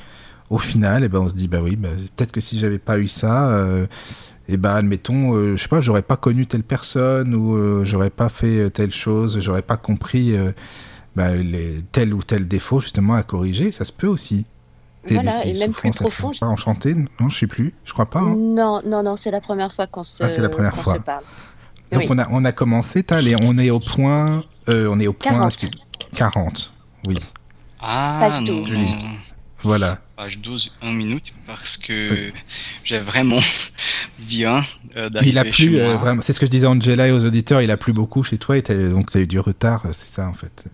[0.52, 2.98] au final, eh ben, on se dit, bah oui, bah, peut-être que si j'avais pas
[2.98, 3.86] eu ça, euh,
[4.48, 8.10] et ben admettons, euh, je sais pas, j'aurais pas connu telle personne ou euh, j'aurais
[8.10, 10.52] pas fait telle chose, j'aurais pas compris euh,
[11.16, 14.44] bah, les, tel ou tel défaut justement à corriger, ça se peut aussi.
[15.08, 16.32] Voilà, et, et même plus profond.
[16.38, 18.20] Pas enchanté, non, je sais plus, je crois pas.
[18.20, 18.36] Hein.
[18.36, 20.96] Non, non, non, c'est la première fois qu'on se, ah, c'est la première fois.
[20.96, 21.24] se parle.
[21.92, 22.08] Donc oui.
[22.10, 25.70] on a on a commencé, et on est au point, on est au point 40.
[26.14, 26.72] 40,
[27.06, 27.16] oui.
[27.80, 28.70] Ah, Page 12.
[28.70, 28.86] non.
[29.62, 29.98] Voilà.
[30.22, 32.32] Page 12, 1 minute, parce que oui.
[32.84, 33.40] j'ai vraiment
[34.20, 34.64] bien
[34.96, 36.22] euh, Il a plu, euh, vraiment.
[36.22, 38.38] C'est ce que je disais à Angela et aux auditeurs, il a plu beaucoup chez
[38.38, 40.66] toi, et as, donc tu as eu du retard, c'est ça en fait.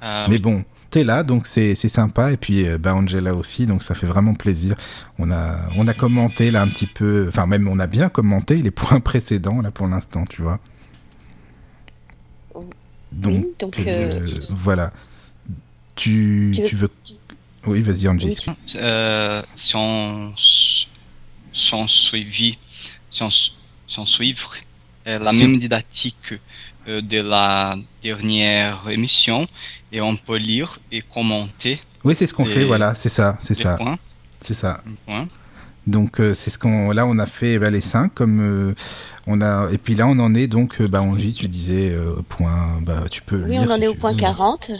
[0.00, 0.40] Ah, Mais oui.
[0.40, 3.94] bon, tu es là, donc c'est sympa, et puis euh, bah, Angela aussi, donc ça
[3.94, 4.74] fait vraiment plaisir.
[5.20, 8.56] On a, on a commenté là un petit peu, enfin même on a bien commenté
[8.56, 10.58] les points précédents là pour l'instant, tu vois.
[13.12, 14.92] Donc, oui, donc euh, voilà.
[15.94, 16.88] Tu, tu veux...
[17.04, 17.20] tu veux...
[17.66, 18.34] Oui, vas-y, Angie.
[18.76, 20.86] Euh, si on, si
[21.72, 22.58] on suivit,
[23.10, 23.52] si on, si
[23.98, 24.54] on suivre
[25.06, 26.34] euh, la Si- même didactique
[26.88, 29.46] euh, de la dernière émission,
[29.92, 33.54] et on peut lire et commenter Oui, c'est ce qu'on fait, voilà, c'est ça, c'est
[33.54, 33.78] ça,
[34.40, 34.82] c'est ça.
[35.06, 35.26] points.
[35.86, 38.74] Donc euh, c'est ce qu'on là on a fait bah, les cinq comme euh,
[39.26, 42.78] on a et puis là on en est donc bah Angie tu disais euh, point
[42.80, 44.18] bah tu peux Oui, lire on en si est au point veux.
[44.18, 44.70] 40.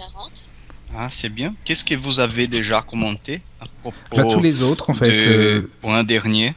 [0.96, 1.54] Ah, c'est bien.
[1.64, 5.10] Qu'est-ce que vous avez déjà commenté à propos Bah, tous les autres en fait.
[5.10, 6.54] de euh, point dernier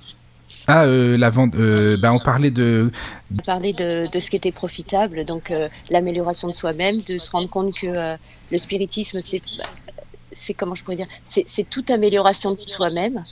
[0.68, 2.92] Ah euh, la vente euh, bah on parlait de
[3.34, 7.32] On parlait de, de ce qui était profitable, donc euh, l'amélioration de soi-même, de se
[7.32, 8.16] rendre compte que euh,
[8.52, 9.42] le spiritisme, c'est,
[10.32, 13.24] c'est comment je pourrais dire, c'est, c'est toute amélioration de soi-même.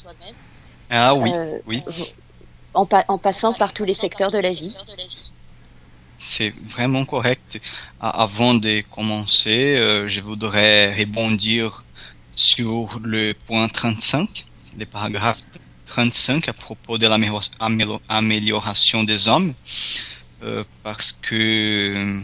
[0.90, 1.84] Ah oui, euh, oui.
[2.74, 4.76] En, pa- en passant par tous les secteurs de la vie.
[6.26, 7.62] C'est vraiment correct.
[8.00, 11.84] Avant de commencer, euh, je voudrais rebondir
[12.36, 14.46] sur le point 35,
[14.78, 15.40] le paragraphe
[15.86, 19.54] 35 à propos de l'amélioration des hommes,
[20.44, 22.22] euh, parce que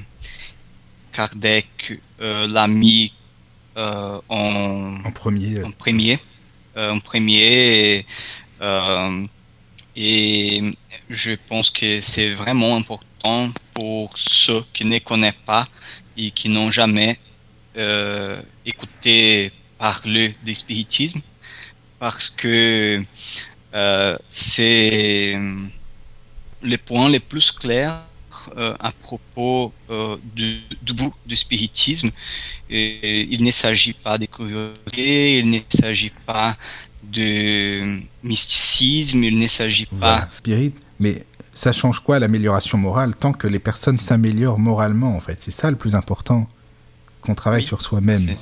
[1.14, 3.14] Kardec euh, l'a mis
[3.78, 5.64] euh, en, en premier.
[5.64, 6.20] en premier,
[6.76, 8.06] en premier et,
[9.96, 10.62] et
[11.10, 15.65] je pense que c'est vraiment important pour ceux qui ne connaissent pas
[16.15, 17.17] et qui n'ont jamais
[17.78, 21.22] euh, écouté parler du spiritisme
[21.98, 23.04] parce que
[23.74, 25.36] euh, c'est
[26.62, 28.04] le point le plus clair
[28.56, 30.62] euh, à propos euh, du,
[30.94, 32.12] bout du spiritisme.
[32.70, 36.56] Il ne s'agit pas de curiosité, il ne s'agit pas
[37.04, 40.30] de mysticisme, il ne s'agit pas.
[41.54, 45.42] Ça change quoi l'amélioration morale tant que les personnes s'améliorent moralement en fait?
[45.42, 46.48] C'est ça le plus important
[47.22, 48.36] qu'on travaille Oui, sur soi-même.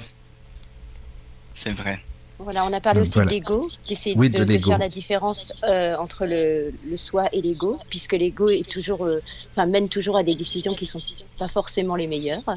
[1.54, 2.00] C'est- vrai.
[2.42, 3.30] Voilà, on a parlé Donc, aussi voilà.
[3.32, 7.42] de l'ego, d'essayer Oui, de, de faire la différence euh, entre le, le soi et
[7.42, 9.22] l'ego, puisque l'ego est toujours, euh,
[9.68, 11.02] mène toujours à des décisions qui sont
[11.38, 12.56] pas forcément les meilleures,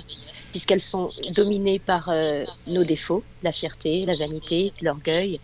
[0.53, 5.41] puisqu'elles sont dominées par euh, nos défauts, la fierté, la vanité, l'orgueil,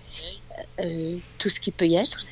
[0.78, 2.24] euh, tout ce qui peut y être.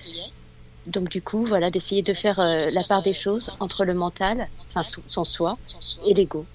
[0.86, 4.48] Donc du coup, voilà, d'essayer de faire euh, la part des choses entre le mental,
[4.74, 5.56] enfin son- soi,
[6.06, 6.46] et l'ego.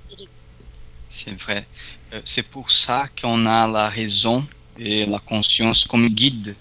[1.10, 1.68] C'est vrai.
[2.14, 4.46] Euh, c'est pour ça qu'on a la raison
[4.78, 6.56] et la conscience comme guide.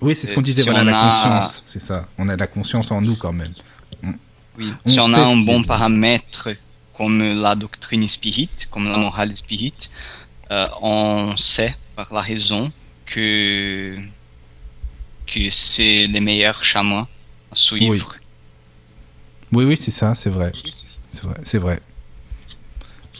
[0.00, 2.08] Oui, c'est ce qu'on disait, si voilà, on la a- conscience, c'est ça.
[2.18, 3.52] On a la conscience en nous quand même.
[4.56, 4.72] Oui.
[4.86, 6.50] On si on a un bon paramètre
[6.96, 9.74] comme la doctrine spirit, comme la morale spirit,
[10.52, 12.70] euh, on sait par la raison
[13.06, 13.98] que,
[15.32, 17.06] que c'est les meilleurs chemins
[17.50, 18.16] à suivre.
[19.52, 20.52] Oui, oui, c'est ça, c'est vrai.
[21.10, 21.34] C'est vrai.
[21.42, 21.80] C'est vrai.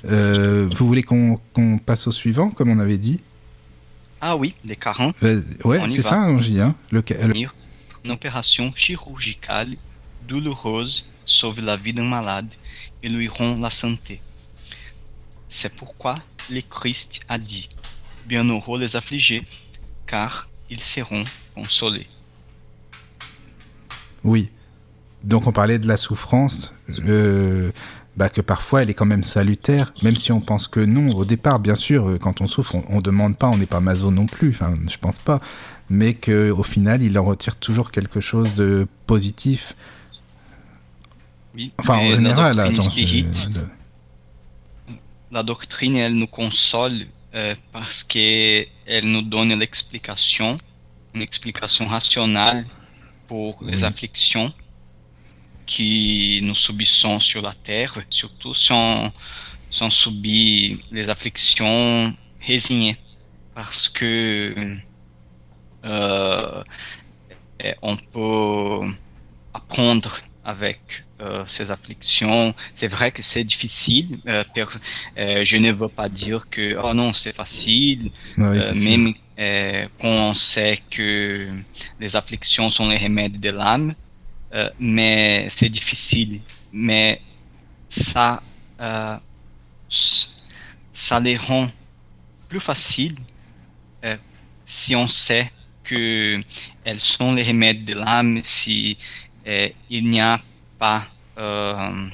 [0.04, 1.40] Euh, vous voulez qu'on
[1.84, 3.20] passe au suivant, comme on avait dit?
[4.20, 5.16] Ah oui, des 40.
[5.22, 6.60] Euh, Ouais, c'est ça, Angie.
[6.60, 7.02] Hein le-
[8.04, 9.76] Une opération chirurgicale
[10.26, 12.52] douloureuse sauve la vie d'un malade
[13.02, 14.20] et lui rend la santé.
[15.48, 16.14] C'est pourquoi
[16.50, 17.68] le Christ a dit
[18.26, 19.42] Bienheureux les affligés,
[20.06, 22.06] car ils seront consolés.
[24.24, 24.50] Oui.
[25.24, 26.72] Donc on parlait de la souffrance,
[27.06, 27.72] euh,
[28.16, 31.08] bah, que parfois elle est quand même salutaire, même si on pense que non.
[31.16, 33.80] Au départ, bien sûr, euh, quand on souffre, on, on demande pas, on n'est pas
[33.80, 35.40] maso non plus, enfin, je pense pas.
[35.90, 39.74] Mais que au final, il en retire toujours quelque chose de positif.
[41.54, 43.66] Oui, Enfin, en la général, doctrine attends, de-
[45.32, 47.06] la doctrine, elle nous console
[47.38, 48.66] euh, parce qu'elle
[49.04, 50.56] nous donne l'explication,
[51.14, 52.64] une explication rationnelle
[53.28, 54.52] pour les afflictions
[55.64, 59.12] que nous subissons sur la terre, surtout si on,
[59.70, 62.12] si on subit les afflictions
[62.44, 62.96] résignées,
[63.54, 64.76] parce que
[65.84, 66.64] euh,
[67.82, 68.80] on peut
[69.54, 72.54] apprendre avec euh, ces afflictions.
[72.72, 74.18] C'est vrai que c'est difficile.
[74.28, 74.44] euh,
[75.18, 78.12] euh, je ne veux pas dire que oh non c'est facile.
[78.36, 79.14] Ouais, Euh, même
[79.98, 81.48] quand on sait que
[82.00, 83.94] les afflictions sont les remèdes de l'âme,
[84.80, 86.40] mais c'est difficile.
[86.72, 87.20] Mais
[87.88, 88.42] ça,
[90.92, 91.68] ça les rend
[92.48, 93.16] plus faciles
[94.64, 95.50] si on sait
[95.84, 96.40] que
[96.84, 98.98] elles sont les remèdes de l'âme, si
[99.46, 100.40] il n'y a
[100.78, 101.06] pas,
[101.38, 102.08] euh,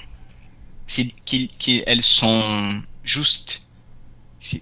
[1.27, 3.63] qu'elles sont justes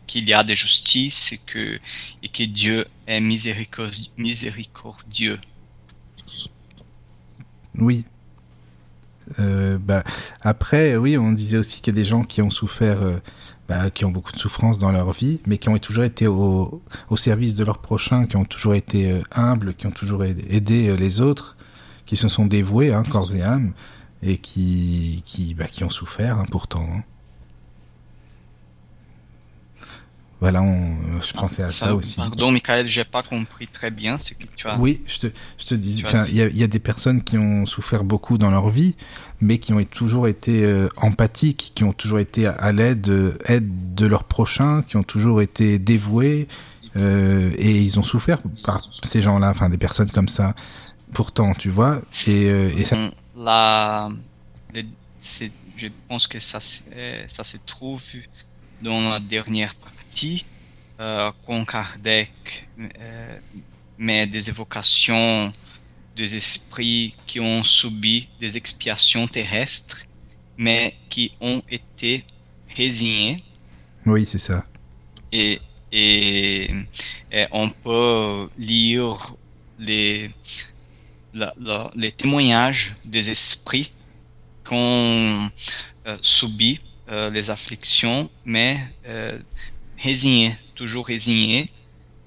[0.07, 5.39] qu'il y a de justice et que, Dieu est miséricordi- miséricordieux.
[7.79, 8.05] Oui.
[9.39, 10.05] Euh, bah,
[10.43, 13.19] après, oui, on disait aussi qu'il y a des gens qui ont souffert, euh,
[13.69, 16.83] bah, qui ont beaucoup de souffrance dans leur vie, mais qui ont toujours été au,
[17.17, 21.57] service de leurs prochains, qui ont toujours été humbles, qui ont toujours aidé, les autres,
[22.13, 23.73] qui se sont dévoués, hein, corps et âme,
[24.23, 26.87] et qui, qui, bah, qui ont souffert hein, pourtant.
[26.95, 27.03] hein.
[30.41, 32.17] Voilà, on, je pensais à ça, Ça- aussi.
[32.17, 34.77] Pardon, Michael, j'ai pas compris très bien ce que tu as.
[34.79, 37.39] Oui, je te, je te dis, il y, a- il y a des personnes qui
[37.39, 38.95] ont souffert beaucoup dans leur vie,
[39.41, 43.39] mais qui ont toujours été euh, empathiques, qui ont toujours été à, à l'aide, euh,
[43.47, 46.47] aide de leurs prochains, qui ont toujours été dévoués,
[46.97, 50.55] euh, et ils ont souffert par ces gens-là, enfin des personnes comme ça.
[51.13, 52.97] Pourtant, tu vois, et, euh, et ça,
[53.37, 54.11] La,
[54.75, 54.87] les-
[55.21, 56.83] c'est- je pense que ça, se-
[57.29, 58.03] ça se trouve
[58.81, 60.47] dans la dernière partie,
[61.01, 63.39] euh, quand Kardec euh,
[63.99, 65.53] met des évocations
[66.17, 70.03] des esprits qui ont subi des expiations terrestres,
[70.57, 72.25] mais qui ont été
[72.77, 73.43] résignés
[74.07, 74.65] oui, c'est ça.
[75.33, 75.61] et,
[75.93, 76.71] et,
[77.31, 79.35] et on peut lire
[79.79, 80.31] les,
[81.35, 83.93] les témoignages des esprits
[84.65, 85.51] qui ont
[86.07, 89.39] euh, subi euh, les afflictions, mais euh,
[89.99, 91.67] résignés, toujours résignés,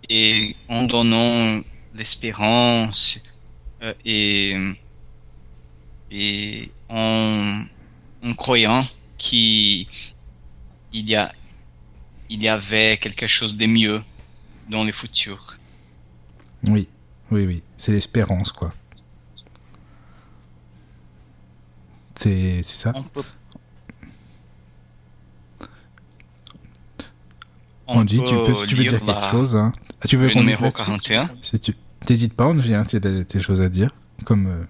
[0.10, 1.62] et en donnant
[1.94, 3.20] l'espérance
[3.82, 4.56] euh, et,
[6.12, 7.64] et en,
[8.24, 8.86] en croyant
[9.18, 9.88] qu'il
[10.92, 11.18] il y
[12.30, 14.04] il y avait quelque chose de mieux
[14.70, 15.58] dans le futur.
[16.68, 16.88] Oui,
[17.32, 17.64] oui, oui.
[17.78, 18.74] C'est l'espérance, quoi.
[22.16, 23.24] C'est ça On peut.
[28.08, 29.72] Tu, peux, si tu veux dire quelque la- chose, hein.
[30.02, 31.30] Ah, tu veux qu'on numéro la suite 41.
[31.42, 31.74] Si tu
[32.06, 33.92] t'hésites pas, Angie, hein, si t'as des choses à dire,
[34.24, 34.64] comme euh,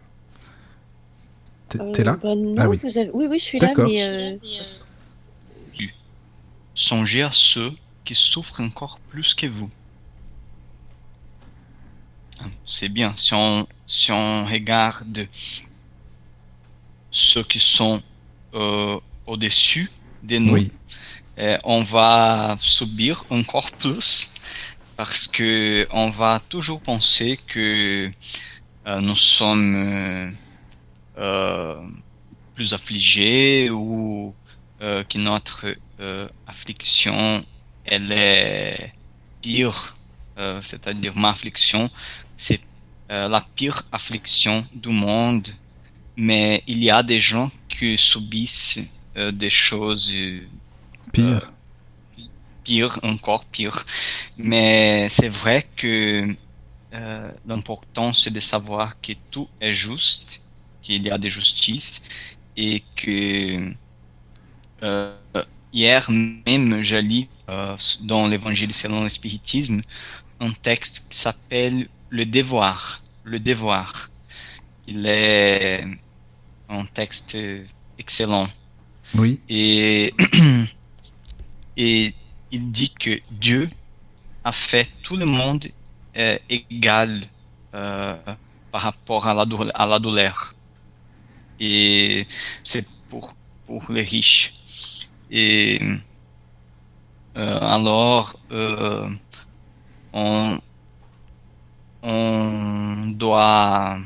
[1.69, 2.13] t'es t'es là?
[2.13, 2.79] Euh, bah non, Ah oui.
[2.83, 3.87] vous avez- oui, oui, je suis là, D'accord.
[3.87, 4.37] mais euh,
[6.77, 7.71] Songez à ceux
[8.03, 9.69] qui souffrent encore plus que vous.
[12.65, 13.15] c'est bien.
[13.15, 15.27] Si on, si on regarde
[17.15, 18.03] ceux qui sont
[18.53, 19.89] euh, au-dessus
[20.21, 20.71] de nous, Oui.
[21.39, 24.33] euh, on va subir encore plus
[24.97, 28.11] parce que on va toujours penser que
[28.87, 30.35] euh, nous sommes
[31.17, 31.81] euh,
[32.53, 34.35] plus affligés ou
[34.79, 35.75] que notre
[36.45, 37.45] affliction
[37.85, 38.93] elle est
[39.41, 39.97] pire,
[40.63, 41.89] c'est-à-dire ma affliction,
[42.35, 42.61] c'est
[43.09, 45.47] la pire affliction du monde.
[46.17, 48.79] Mais il y a des gens qui subissent
[49.17, 50.47] euh, des choses euh,
[51.11, 51.53] Pire.
[52.63, 53.85] pire, encore pire.
[54.37, 56.35] Mais c'est vrai que
[56.93, 60.41] euh, l'important c'est de savoir que tout est juste,
[60.81, 62.01] qu'il y a des justices
[62.57, 63.73] et que
[64.83, 65.15] euh,
[65.73, 69.81] hier même j'ai lu euh, dans l'évangile selon le spiritisme
[70.39, 73.03] un texte qui s'appelle le devoir.
[73.23, 74.09] Le devoir.
[74.87, 75.83] Il est
[76.69, 77.37] un texte
[77.97, 78.47] excellent.
[79.15, 79.39] Oui.
[79.49, 80.13] Et,
[81.77, 82.13] et
[82.51, 83.69] il dit que Dieu
[84.43, 85.67] a fait tout le monde
[86.17, 87.23] euh, égal
[87.73, 88.15] euh,
[88.71, 90.53] par rapport à la, dou- à la douleur.
[91.59, 92.27] Et
[92.63, 93.33] c'est pour,
[93.65, 94.53] pour les riches.
[95.29, 95.81] Et
[97.37, 98.35] euh, alors,
[100.13, 100.59] on,
[102.03, 103.97] on doit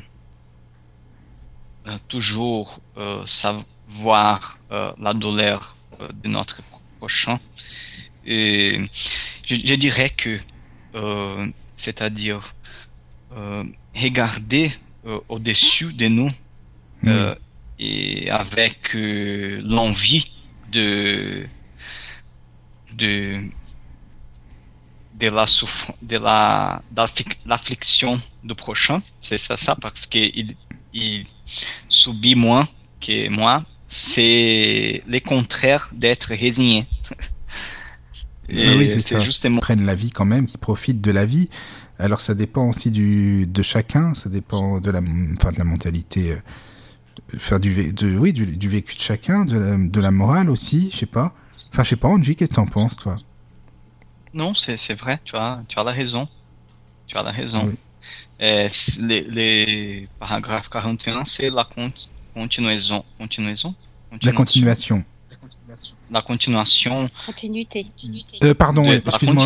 [2.08, 6.62] toujours euh, savoir euh, la douleur euh, de notre
[7.00, 7.40] prochain.
[8.26, 8.80] Et
[9.46, 10.40] je, je dirais que,
[10.96, 12.54] euh, c'est-à-dire,
[13.32, 13.64] euh,
[13.96, 14.72] regarder
[15.06, 16.32] euh, au-dessus de nous
[17.08, 17.34] euh,
[17.80, 20.32] et avec euh, l'envie
[20.72, 21.48] de
[22.94, 23.44] de
[25.14, 26.82] de la souffrance de la
[27.46, 30.20] l'affliction du prochain c'est ça ça parce que
[30.94, 31.26] il,
[31.88, 32.68] subit moins
[33.02, 36.88] que moi c'est le contraire d'être résigné
[38.50, 39.20] Et Ah oui, c'est ça.
[39.20, 41.50] justement prennent la vie quand même, qui profitent de la vie.
[41.98, 45.02] Alors ça dépend aussi du de chacun, ça dépend de la
[45.36, 46.42] enfin de la mentalité euh,
[47.36, 50.90] enfin du de oui du, du vécu de chacun, de la, de la morale aussi,
[50.94, 51.34] je sais pas.
[51.74, 53.16] Enfin je sais pas Angie, qu'est-ce que t'en penses toi?
[54.34, 56.28] Non, c'est c'est vrai, tu as, tu as la raison.
[57.08, 57.66] Tu as la raison.
[57.66, 57.76] Oui.
[58.40, 61.92] Les, les paragraphes 41, c'est la con-
[62.34, 63.04] continuaison.
[63.18, 63.74] Continuaison?
[64.24, 65.04] La continuation.
[66.12, 67.06] La continuation.
[67.28, 67.86] Continuité.
[68.44, 69.46] Euh, pardon, la excuse-moi.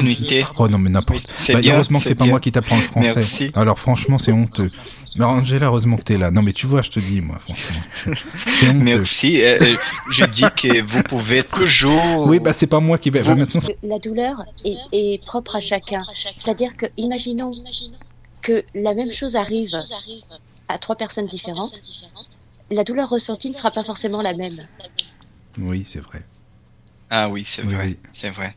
[0.57, 1.27] Oh non mais n'importe.
[1.49, 2.31] Bah, bien, heureusement que c'est pas bien.
[2.31, 3.13] moi qui t'apprends le français.
[3.15, 3.51] Merci.
[3.53, 4.71] Alors franchement c'est honteux.
[5.17, 6.31] Mais Angela, heureusement que t'es là.
[6.31, 8.15] Non mais tu vois, je te dis moi franchement.
[8.47, 8.77] C'est honteux.
[8.77, 9.41] Merci.
[9.43, 9.75] Euh, euh,
[10.09, 12.27] je dis que vous pouvez toujours.
[12.27, 13.21] Oui bah c'est pas moi qui vais.
[13.21, 16.01] Vous- maintenant La douleur est, est propre à chacun.
[16.37, 17.51] C'est-à-dire que, imaginons
[18.43, 19.81] que la même chose arrive
[20.67, 21.73] à trois personnes différentes,
[22.69, 24.67] la douleur ressentie ne sera pas forcément la même.
[25.57, 26.23] Oui c'est vrai.
[27.09, 27.87] Ah oui, c'est Oui, vrai.
[27.87, 27.99] oui.
[28.11, 28.55] C'est vrai.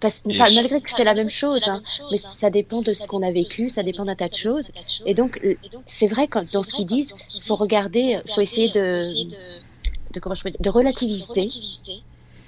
[0.00, 2.92] Parce, Et pas- je- malgré que c'était la même chose, hein, mais ça dépend de
[2.94, 4.70] ce qu'on a vécu, ça dépend d'un tas de choses.
[5.06, 5.54] Et donc, euh,
[5.86, 9.02] c'est vrai que dans ce qu'ils disent, il faut regarder, il faut essayer de,
[10.12, 11.48] de, comment je peux dire, de relativiser.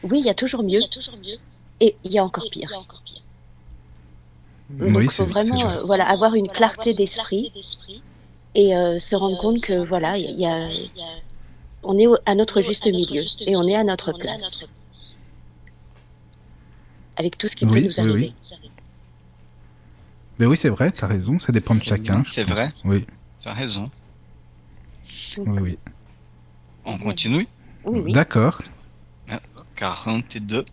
[0.02, 0.82] Oui, il y a toujours mieux,
[1.80, 2.72] et il y a encore pire.
[4.70, 7.52] Donc, Oui, il faut vraiment euh, voilà, avoir une clarté d'esprit
[8.54, 10.68] et euh, se rendre compte que voilà, il y a,
[11.82, 14.66] on est à notre juste milieu et on est à notre place
[17.16, 18.34] avec tout ce qui Oui, peut oui, nous arriver.
[20.38, 22.22] Mais oui c'est vrai, t'as raison, ça dépend de chacun.
[22.26, 22.68] C'est vrai.
[22.84, 23.06] Oui,
[23.40, 23.90] Tu as raison.
[25.38, 25.78] oui, oui.
[26.84, 27.46] On continue.
[27.84, 28.12] Oui, oui.
[28.12, 28.62] D'accord.
[29.76, 30.64] 42.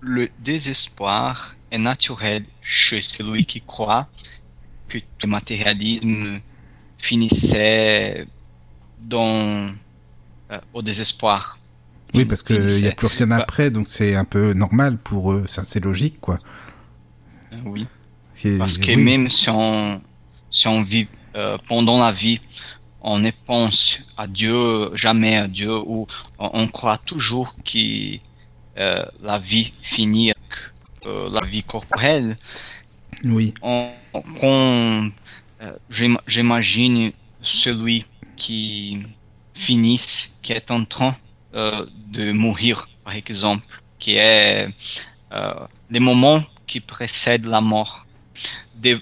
[0.00, 4.08] Le désespoir est naturel chez celui qui croit
[4.88, 6.40] que le matérialisme
[6.98, 8.26] finissait
[9.00, 9.72] dans,
[10.50, 11.58] euh, au désespoir.
[12.14, 15.44] Oui, parce qu'il n'y a plus rien après, donc c'est un peu normal pour eux,
[15.46, 16.38] c'est logique quoi.
[17.52, 17.86] Euh, Oui.
[18.44, 18.96] Et- Parce que oui.
[18.96, 20.00] même si on,
[20.48, 22.40] si on vit euh, pendant la vie,
[23.00, 26.06] on ne pense à Dieu, jamais à Dieu, ou
[26.38, 28.16] on, on croit toujours que
[28.78, 30.32] euh, la vie finit
[31.08, 32.36] euh, la vie corporelle,
[33.24, 35.12] Oui, qu'on,
[35.62, 38.98] euh, j'im- j'imagine celui qui
[39.56, 41.16] finisse, qui est en train
[41.54, 43.64] euh, de mourir, par exemple,
[43.98, 44.68] qui est
[45.90, 48.06] les moments qui précèdent la mort.
[48.74, 49.00] De,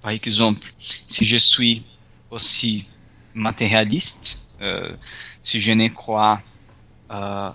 [0.00, 0.68] par exemple,
[1.06, 1.86] si je suis
[2.30, 2.88] aussi
[3.34, 4.96] matérialiste, euh,
[5.42, 6.42] si je ne crois
[7.12, 7.50] euh,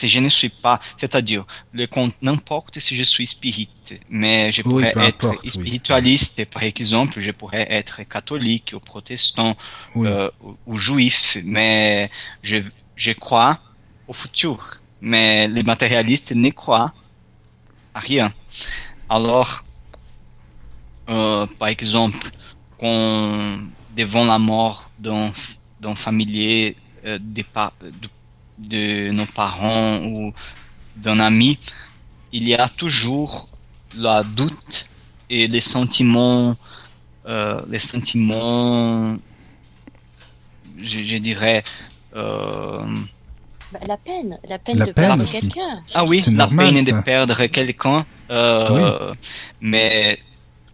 [0.00, 1.86] si je ne suis pas, c'est-à-dire, le
[2.22, 3.68] n'importe si je suis spirit,
[4.08, 9.56] mais je pourrais être spiritualiste, par exemple, je pourrais être catholique ou protestant
[9.96, 10.30] euh,
[10.66, 12.10] ou, juif, mais
[12.42, 12.56] je,
[12.96, 13.60] je crois
[14.08, 14.56] au futur.
[15.02, 16.92] Mais les matérialistes ne croient
[17.94, 18.28] à rien.
[19.08, 19.64] Alors,
[21.08, 22.30] euh, par exemple,
[22.78, 23.58] quand
[23.96, 25.32] devant la mort d'un
[25.94, 26.76] familier
[27.06, 27.44] euh, de,
[28.68, 30.32] de nos parents ou
[30.96, 31.58] d'un ami,
[32.32, 33.48] il y a toujours
[33.96, 34.86] la doute
[35.28, 36.56] et les sentiments,
[37.26, 39.16] euh, les sentiments,
[40.78, 41.62] je, dirais,
[42.14, 42.84] euh,
[43.72, 45.82] bah, la peine, la peine de perdre quelqu'un.
[45.94, 49.14] Ah oui, la peine de perdre quelqu'un, euh,
[49.60, 50.18] mais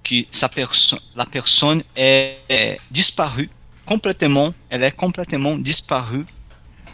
[0.02, 3.50] qui sa personne, la personne est disparue
[3.84, 6.26] complètement, elle est complètement disparue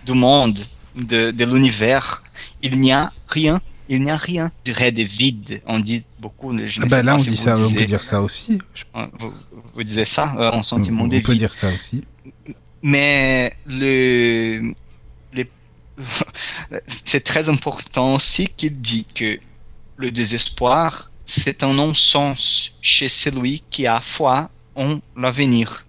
[0.04, 0.58] du monde
[0.94, 2.22] de, l'univers,
[2.62, 3.60] il n'y a rien.
[3.88, 4.50] Il n'y a rien.
[4.64, 5.60] Je dirais des vides.
[5.66, 6.56] On dit beaucoup.
[6.66, 7.58] Je ah bah là, on dit ça.
[7.58, 8.58] On peut dire ça aussi.
[8.94, 9.32] Vous,
[9.74, 12.02] vous disiez ça euh, en sentiment des On peut dire ça aussi.
[12.82, 14.72] Mais le,
[17.04, 19.38] c'est très important aussi qu'il dit que
[19.96, 25.86] le désespoir, c'est un non-sens chez celui qui a foi en l'avenir.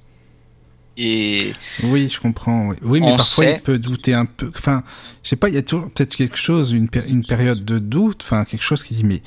[0.98, 2.74] Et oui, je comprends.
[2.84, 4.52] Oui, mais parfois il peut douter un peu.
[4.56, 4.84] Enfin,
[5.24, 8.22] je sais pas, il y a toujours peut-être quelque chose, une, une période de doute,
[8.24, 9.22] enfin quelque chose qui dit mais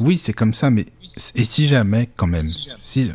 [0.00, 0.86] oui, c'est comme ça, mais
[1.34, 3.10] et si jamais quand même, si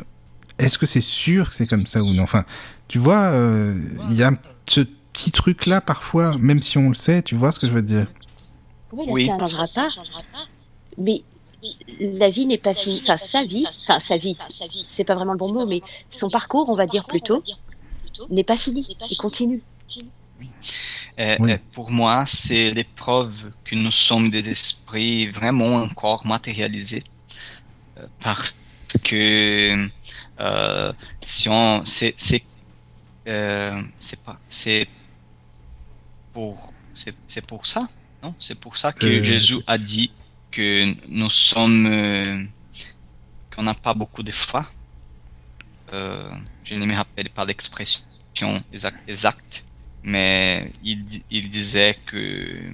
[0.58, 2.24] est-ce que c'est sûr que c'est comme ça ou non?
[2.24, 2.44] Enfin,
[2.88, 3.80] tu vois, euh,
[4.10, 4.32] il y a
[4.66, 4.80] ce
[5.12, 7.82] petit truc là parfois, même si on le sait, tu vois ce que je veux
[7.82, 8.06] dire?
[8.92, 10.46] Oui, ça ne changera pas.
[10.98, 11.22] Mais
[12.00, 13.00] la vie n'est pas finie.
[13.02, 14.36] Enfin, sa vie, enfin sa vie,
[14.88, 15.80] c'est pas vraiment le bon mot, mais
[16.10, 17.42] son parcours, on va dire plutôt,
[18.30, 19.62] n'est pas fini, il continue.
[21.18, 27.04] Euh, euh, pour moi, c'est l'épreuve que nous sommes des esprits vraiment encore matérialisés.
[27.98, 28.58] Euh, parce
[29.04, 29.88] que
[31.20, 32.42] si on, c'est, c'est,
[33.24, 34.88] c'est pas, c'est
[36.32, 37.88] pour, c'est, pour ça,
[38.22, 38.34] non?
[38.38, 40.10] C'est pour ça que Jésus a dit
[40.50, 42.48] que nous sommes,
[43.54, 44.66] qu'on n'a pas beaucoup de foi.
[45.92, 48.06] Je ne me rappelle pas l'expression
[49.06, 49.64] exacte,
[50.02, 52.72] mais il, il, disait que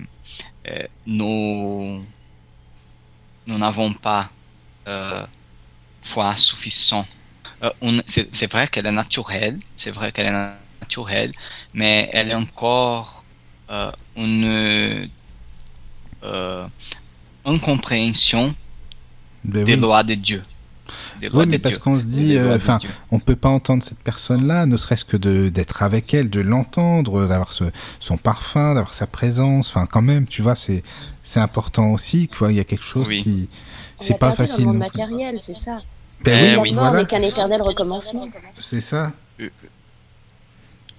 [0.68, 2.04] euh, nous
[3.48, 4.30] nous n'avons pas
[4.86, 5.26] euh,
[6.02, 7.08] foi suffisante.
[7.62, 7.70] Euh,
[8.06, 11.32] c'est vrai qu'elle est naturelle, c'est vrai qu'elle est naturelle,
[11.74, 13.24] mais elle est encore
[13.70, 15.10] euh, une
[17.44, 18.54] incompréhension
[19.42, 20.44] ben des lois de Dieu.
[21.32, 22.78] Oui, mais parce qu'on se dit, euh, enfin,
[23.10, 27.26] on peut pas entendre cette personne-là, ne serait-ce que de d'être avec elle, de l'entendre,
[27.26, 29.68] d'avoir son parfum, d'avoir sa présence.
[29.68, 30.82] Enfin, quand même, tu vois, c'est
[31.22, 32.28] c'est important aussi.
[32.28, 33.48] Quoi, il y a quelque chose qui
[34.00, 34.64] c'est pas facile.
[34.64, 35.82] Dans le monde matériel, c'est ça.
[36.24, 37.00] Ben oui, oui, voilà.
[37.00, 38.28] n'est qu'un éternel recommencement.
[38.54, 39.12] C'est ça.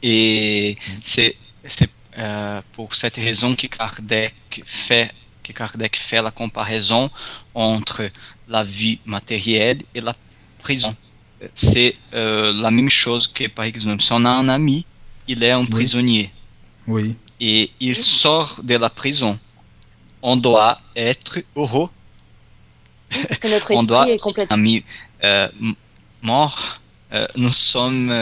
[0.01, 5.11] Et c'est c'est euh, pour cette raison que Kardec fait
[5.43, 7.09] que Kardec fait la comparaison
[7.53, 8.09] entre
[8.49, 10.13] la vie matérielle et la
[10.57, 10.95] prison.
[11.55, 14.85] C'est euh, la même chose que, par exemple, si on a un ami,
[15.27, 16.31] il est un prisonnier.
[16.87, 17.15] Oui.
[17.39, 19.39] Et il sort de la prison.
[20.21, 21.89] On doit être heureux.
[23.09, 24.53] parce que notre esprit doit, est complètement...
[24.53, 24.83] Ami
[25.23, 25.47] euh,
[26.21, 26.81] mort,
[27.13, 28.13] euh, nous sommes...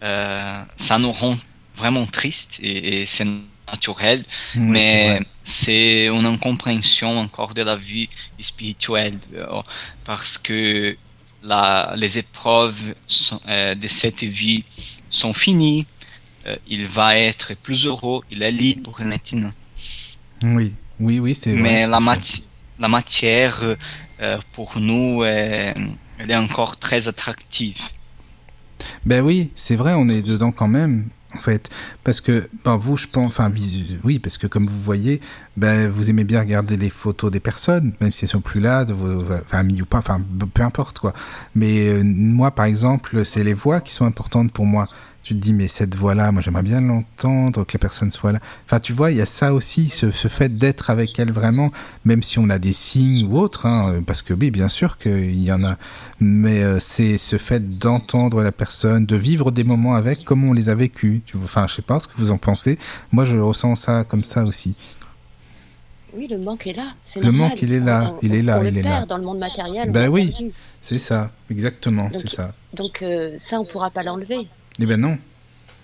[0.00, 1.36] ça nous rend
[1.76, 3.26] vraiment tristes et, et c'est
[3.72, 8.08] naturel, mais c'est une incompréhension encore de la vie
[8.38, 9.62] spirituelle euh,
[10.04, 10.96] parce que
[11.42, 12.94] la, les épreuves
[13.48, 14.64] euh, de cette vie
[15.10, 15.86] sont finies.
[16.46, 19.52] Euh, il va être plus heureux, il est libre maintenant.
[20.42, 22.00] Oui, oui, oui, c'est Mais la,
[22.78, 23.76] la matière,
[24.52, 27.80] pour nous, elle est encore très attractive.
[29.04, 31.70] Ben oui, c'est vrai, on est dedans quand même en fait.
[32.04, 33.50] Parce que, ben, vous, je pense, enfin,
[34.04, 35.20] oui, parce que comme vous voyez,
[35.56, 38.84] ben, vous aimez bien regarder les photos des personnes, même si elles sont plus là,
[38.84, 40.20] de vos amis ou pas, enfin,
[40.54, 41.12] peu importe, quoi.
[41.54, 44.84] Mais euh, moi, par exemple, c'est les voix qui sont importantes pour moi
[45.22, 48.40] tu te dis mais cette voix-là, moi j'aimerais bien l'entendre, que la personne soit là.
[48.66, 51.70] Enfin tu vois, il y a ça aussi, ce, fait d'être avec elle vraiment,
[52.04, 55.42] même si on a des signes ou autres, hein, parce que oui, bien sûr qu'il
[55.42, 55.76] y en a,
[56.20, 60.52] mais euh, c'est ce fait d'entendre la personne, de vivre des moments avec comme on
[60.52, 61.20] les a vécus.
[61.42, 62.78] Enfin je sais pas ce que vous en pensez.
[63.12, 64.76] Moi je ressens ça comme ça aussi.
[66.14, 66.92] Oui, le manque est là.
[67.22, 68.14] Le manque, il est là.
[68.20, 68.62] il est là.
[68.64, 69.06] il est là.
[69.06, 69.90] Dans le monde matériel.
[69.90, 72.52] Ben oui, c'est ça, exactement, c'est ça.
[72.74, 74.46] Donc euh, ça, on pourra pas l'enlever.
[74.78, 75.18] Eh ben non.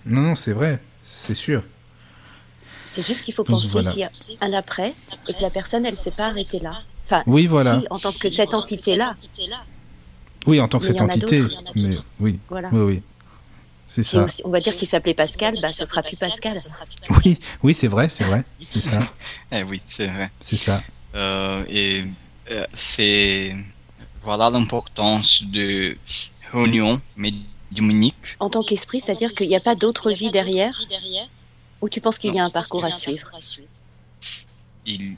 [0.05, 0.79] Non, non, c'est vrai.
[1.03, 1.63] C'est sûr.
[2.87, 4.11] C'est juste qu'il faut penser qu'il y a
[4.41, 4.93] un après
[5.27, 6.81] et que la personne, elle s'est pas arrêtée là.
[7.05, 7.79] Enfin, oui, voilà.
[7.79, 9.15] si, en tant que cette entité-là.
[10.47, 11.43] Oui, en tant que cette entité.
[11.75, 12.69] Mais oui, voilà.
[12.71, 13.01] oui, oui.
[13.85, 14.27] C'est ça.
[14.43, 16.59] on va dire qu'il s'appelait Pascal, bah, ce sera plus Pascal.
[17.25, 18.99] Oui, oui, c'est vrai, c'est vrai, c'est ça.
[19.51, 20.31] eh oui, c'est vrai.
[20.39, 20.83] C'est ça.
[21.15, 22.05] Euh, et
[22.51, 23.55] euh, c'est
[24.21, 25.97] voilà l'importance de
[26.51, 27.01] réunion
[28.39, 30.79] En tant qu'esprit, c'est-à-dire qu'il n'y a pas d'autre vie derrière
[31.81, 33.31] Ou tu penses qu'il y a un parcours à suivre?
[34.85, 35.15] Il,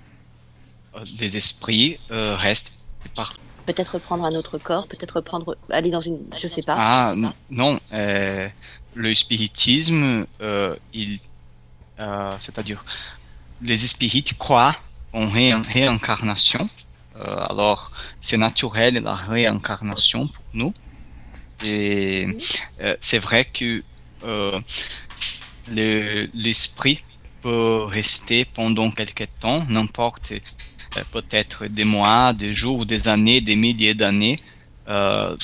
[0.95, 2.76] euh, Les esprits restent
[3.16, 6.76] partout peut-être prendre un autre corps, peut-être prendre, aller dans une, je sais pas.
[6.78, 7.16] Ah
[7.49, 8.47] non, euh,
[8.93, 11.20] le spiritisme, euh, il,
[11.99, 12.84] euh, c'est-à-dire,
[13.62, 14.76] les spirites croient
[15.14, 16.70] en réincarnation.
[17.16, 20.74] alors, c'est naturel la réincarnation pour nous.
[21.64, 22.28] Et
[22.99, 23.84] c'est vrai que
[25.68, 27.01] l'esprit
[27.41, 30.34] peut rester pendant quelque temps, n'importe
[30.97, 34.38] euh, peut-être des mois, des jours, des années, des milliers d'années,
[34.88, 35.36] euh,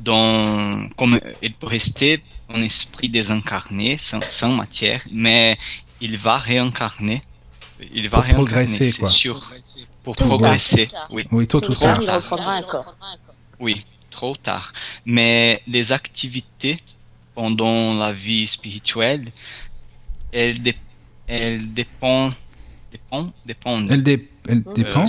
[0.00, 5.56] dans, comme il peut rester un esprit désincarné, sans, sans, matière, mais
[6.00, 7.20] il va réincarner.
[7.94, 9.08] Il va pour progresser, quoi.
[9.08, 9.52] Sûr,
[10.02, 11.24] pour progresser, oui.
[11.30, 12.00] Oui, tôt, ou tard.
[12.02, 12.94] Il reprendra un corps.
[13.58, 13.84] Oui,
[14.20, 14.72] trop tard.
[15.06, 16.76] Mais les activités
[17.34, 19.26] pendant la vie spirituelle,
[20.32, 20.74] elles, dé
[21.26, 22.34] elles dépendent,
[22.92, 23.90] dépendent, dépendent.
[23.90, 25.08] Elles dépendent elle euh, dépend?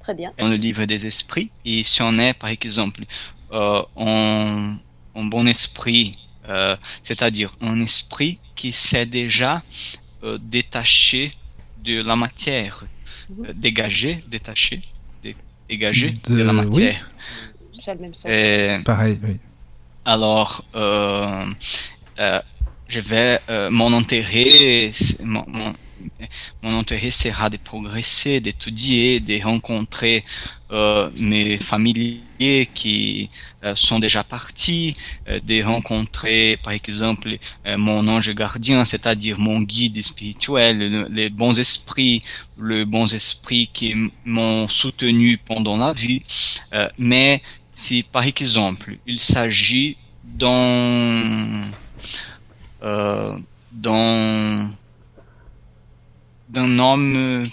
[0.00, 0.32] Très bien.
[0.38, 3.02] Dans le livre des esprits, et si on est, par exemple,
[3.52, 4.78] euh, un,
[5.14, 6.18] bon esprit,
[6.48, 9.62] euh, c'est-à-dire un esprit qui s'est déjà
[10.24, 11.32] euh, détaché
[11.84, 12.84] de la matière,
[13.30, 13.52] mhm.
[13.54, 14.80] dégagé, détaché,
[15.68, 17.08] dégagé de, la matière.
[17.10, 17.51] Oui.
[17.84, 18.30] C'est le même sens.
[18.84, 19.38] Pareil, oui.
[20.04, 21.46] Alors, je
[23.00, 24.92] vais enterrer,
[26.62, 30.24] mon intérêt sera de progresser, d'étudier, de rencontrer
[30.70, 33.30] euh, mes familiers qui
[33.62, 34.94] euh, sont déjà partis,
[35.28, 37.36] euh, de rencontrer par exemple
[37.76, 42.22] mon ange gardien, c'est-à-dire mon guide spirituel, les bons esprits,
[42.58, 46.22] le bons esprits qui m'ont soutenu pendant la vie.
[46.98, 51.62] mais si par exemple il s'agit dans
[56.52, 57.44] d'un homme.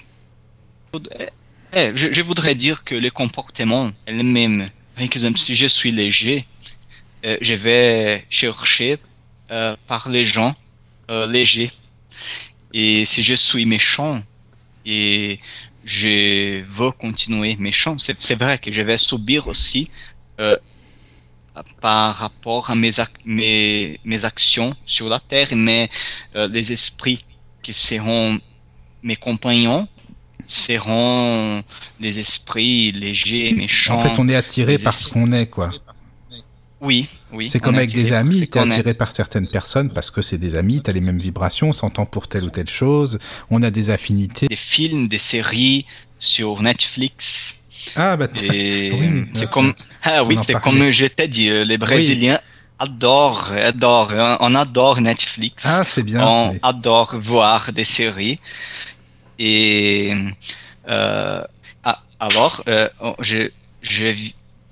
[1.73, 6.45] Eh, je, voudrais dire que le comportement elle-même, par exemple, si je suis léger,
[7.25, 8.97] euh, je vais chercher
[9.51, 10.55] euh, par les gens
[11.09, 11.71] euh, légers.
[12.73, 14.21] Et si je suis méchant
[14.85, 15.39] et
[15.83, 19.89] je veux continuer méchant, c'est vrai que je vais subir aussi
[21.81, 22.91] par rapport à mes,
[23.25, 25.89] mes, mes actions sur la terre, mais
[26.35, 27.25] les esprits
[27.61, 28.39] qui seront
[29.03, 29.87] mes compagnons
[30.45, 31.63] seront
[31.99, 33.99] des esprits légers, méchants.
[33.99, 35.69] En fait, on est attiré par ce qu'on est, quoi.
[36.81, 37.49] Oui, oui.
[37.49, 40.55] C'est comme avec des amis, tu es attiré par certaines personnes parce que c'est des
[40.55, 43.19] amis, tu as les mêmes vibrations, on s'entend pour telle ou telle chose,
[43.49, 44.47] on a des affinités.
[44.47, 45.85] Des films, des séries
[46.19, 47.57] sur Netflix.
[47.95, 49.73] Ah, bah oui, c'est comme,
[50.03, 52.39] ah, oui, c'est comme je t'ai dit, euh, les Brésiliens
[52.79, 55.65] adorent, adorent, on adore Netflix.
[55.65, 56.25] Ah, c'est bien.
[56.25, 58.39] On adore voir des séries.
[59.37, 60.13] Et
[60.87, 61.43] euh,
[61.83, 63.49] ah, alors, euh, oh, je,
[63.81, 64.07] je,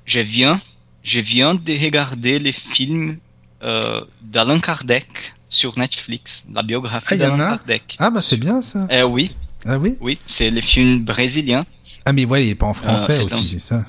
[0.05, 0.59] je, viens,
[1.07, 3.17] je viens de regarder les films
[3.63, 5.07] euh, d'Alain Kardec
[5.47, 7.95] sur Netflix, la biographie ah, d'Alain Kardec.
[7.99, 8.87] Ah bah c'est bien ça.
[8.91, 9.33] Euh, oui.
[9.65, 9.95] Ah oui?
[10.01, 11.65] Oui, c'est les films brésiliens.
[12.05, 13.85] Ah mais ouais, il est pas en français aussi, c'est ça.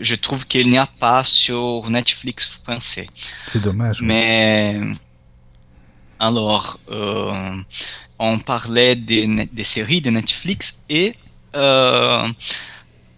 [0.00, 3.06] Je trouve qu'il n'y a pas sur Netflix français.
[3.46, 4.00] C'est dommage.
[4.00, 4.80] Mais
[6.18, 7.52] alors, euh,
[8.18, 11.14] on parlait des, des, séries de Netflix et
[11.54, 12.26] euh,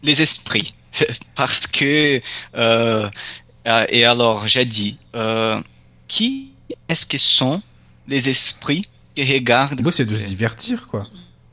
[0.02, 0.74] les esprits.
[1.34, 2.20] Parce que,
[2.56, 3.10] euh,
[3.88, 5.60] et alors j'ai dit, euh,
[6.08, 6.52] qui
[6.88, 7.62] est-ce que sont
[8.08, 11.06] les esprits qui regardent Oui, c'est de se divertir, quoi.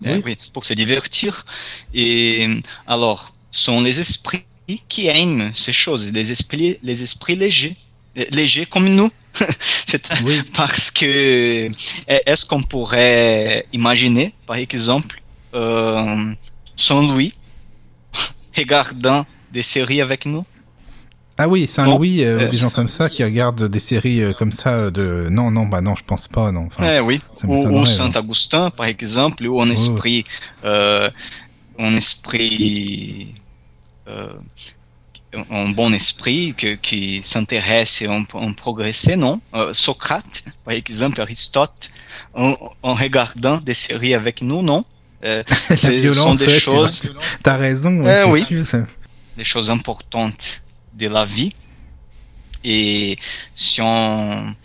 [0.06, 0.36] Eh oui.
[0.52, 1.46] pour se divertir.
[1.94, 4.44] Et alors, sont les esprits
[4.90, 7.78] qui aiment ces choses, les esprits, les esprits légers,
[8.32, 9.10] légers comme nous.
[9.88, 10.04] c'est
[10.54, 11.72] parce que
[12.08, 15.22] est-ce qu'on pourrait imaginer, par exemple,
[15.56, 16.34] euh,
[16.76, 17.34] Saint-Louis
[18.58, 20.46] regardant des séries avec nous?
[21.38, 24.92] Ah oui, Saint-Louis, euh, des gens comme ça qui regardent des séries euh, comme ça
[24.92, 26.70] de non non bah non je pense pas non.
[26.80, 27.22] eh oui.
[27.48, 30.26] Ou, Saint-Augustin par exemple ou un esprit
[30.64, 31.10] euh,
[31.80, 33.34] un esprit
[35.50, 38.24] un bon esprit que, qui s'intéresse et en,
[38.54, 39.42] progresser, non?
[39.56, 41.90] Euh, Socrate, par exemple, Aristote,
[42.34, 44.86] en, en regardant des séries avec nous, non?
[45.24, 47.14] Euh, ce sont des choses.
[47.42, 48.42] T'as raison, euh, oui.
[48.42, 48.80] Sûr, ça.
[49.38, 50.62] Des choses importantes
[50.94, 51.54] de la vie.
[52.64, 53.18] Et
[53.56, 54.56] si on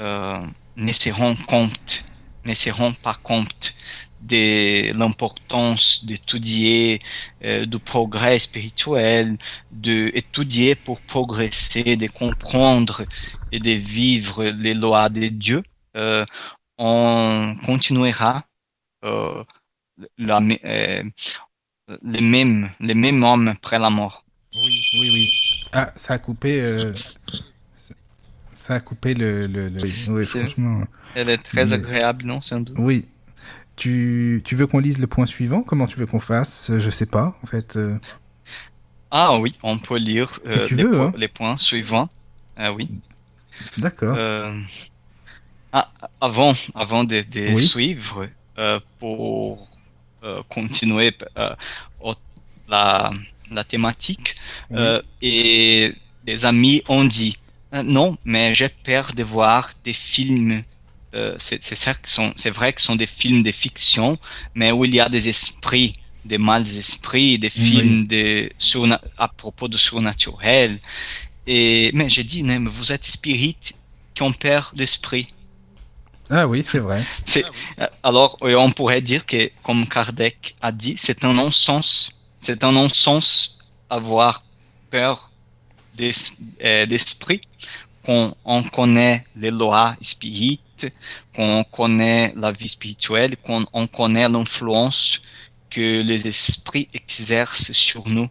[0.00, 0.40] euh,
[0.76, 2.04] ne se rend compte,
[2.44, 2.70] ne se
[3.02, 3.74] pas compte
[4.20, 7.00] de l'importance d'étudier
[7.44, 9.36] euh, du progrès spirituel,
[9.70, 13.04] d'étudier pour progresser, de comprendre
[13.50, 15.62] et de vivre les lois de Dieu,
[15.96, 16.24] euh,
[16.78, 18.42] on continuera
[19.04, 19.44] euh,
[20.20, 21.02] euh,
[22.02, 24.24] les, mêmes, les mêmes hommes après la mort.
[24.54, 25.28] Oui, oui, oui.
[25.72, 26.60] Ah, ça a coupé.
[26.60, 26.92] Euh,
[28.52, 29.46] ça a coupé le.
[29.46, 29.82] le, le...
[30.08, 30.82] Oui, franchement.
[31.14, 32.76] Elle est très agréable, non, sans doute.
[32.78, 33.06] Oui,
[33.76, 35.62] tu, tu veux qu'on lise le point suivant?
[35.62, 36.72] Comment tu veux qu'on fasse?
[36.76, 37.76] Je sais pas, en fait.
[37.76, 37.98] Euh.
[39.10, 41.12] Ah oui, on peut lire euh, les, veux, hein.
[41.16, 42.08] les, points suivants.
[42.56, 42.88] Ah oui.
[43.78, 44.16] D'accord.
[45.74, 45.90] Ah,
[46.20, 48.28] avant, avant de, de suivre,
[48.98, 49.71] pour
[50.48, 51.16] continuer
[52.68, 53.10] la,
[53.50, 54.34] la thématique,
[55.20, 55.94] et
[56.24, 57.36] des amis ont dit
[57.84, 60.62] non, mais j'ai peur de voir des films
[61.14, 64.18] euh, c'est vrai que ce sont des films de fiction,
[64.54, 65.94] mais où il y a des esprits,
[66.24, 68.50] des mâles esprits, des films de,
[69.18, 70.80] à propos de surnaturel.
[71.46, 73.56] Et, mais j'ai dit, mais vous êtes spirit
[74.14, 75.26] qui ont peur d'esprit.
[76.34, 77.02] Ah oui, c'est vrai.
[77.36, 82.10] Euh, alors, on pourrait dire que, comme Kardec a dit, c'est un non-sens.
[82.40, 83.58] C'est un non-sens
[83.90, 84.42] avoir
[84.88, 85.30] peur
[86.00, 87.42] euh, d'esprit
[88.02, 90.86] qu'on on connaît les lois spirites,
[91.36, 95.20] qu'on connaît la vie spirituelle, qu'on on connaît l'influence
[95.68, 98.28] que les esprits exercent sur nous.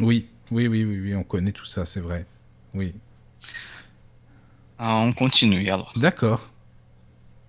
[0.00, 2.24] Oui, oui, oui, oui, oui on connaît tout ça, c'est vrai.
[2.72, 2.94] Oui.
[4.78, 5.92] Ah, on continue alors.
[5.96, 6.48] D'accord.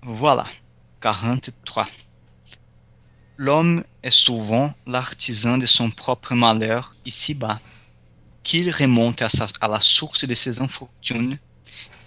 [0.03, 0.45] Voilà,
[1.01, 1.85] 43.
[3.37, 7.59] L'homme est souvent l'artisan de son propre malheur ici-bas
[8.43, 11.37] qu'il remonte à, sa, à, la source de ses infortunes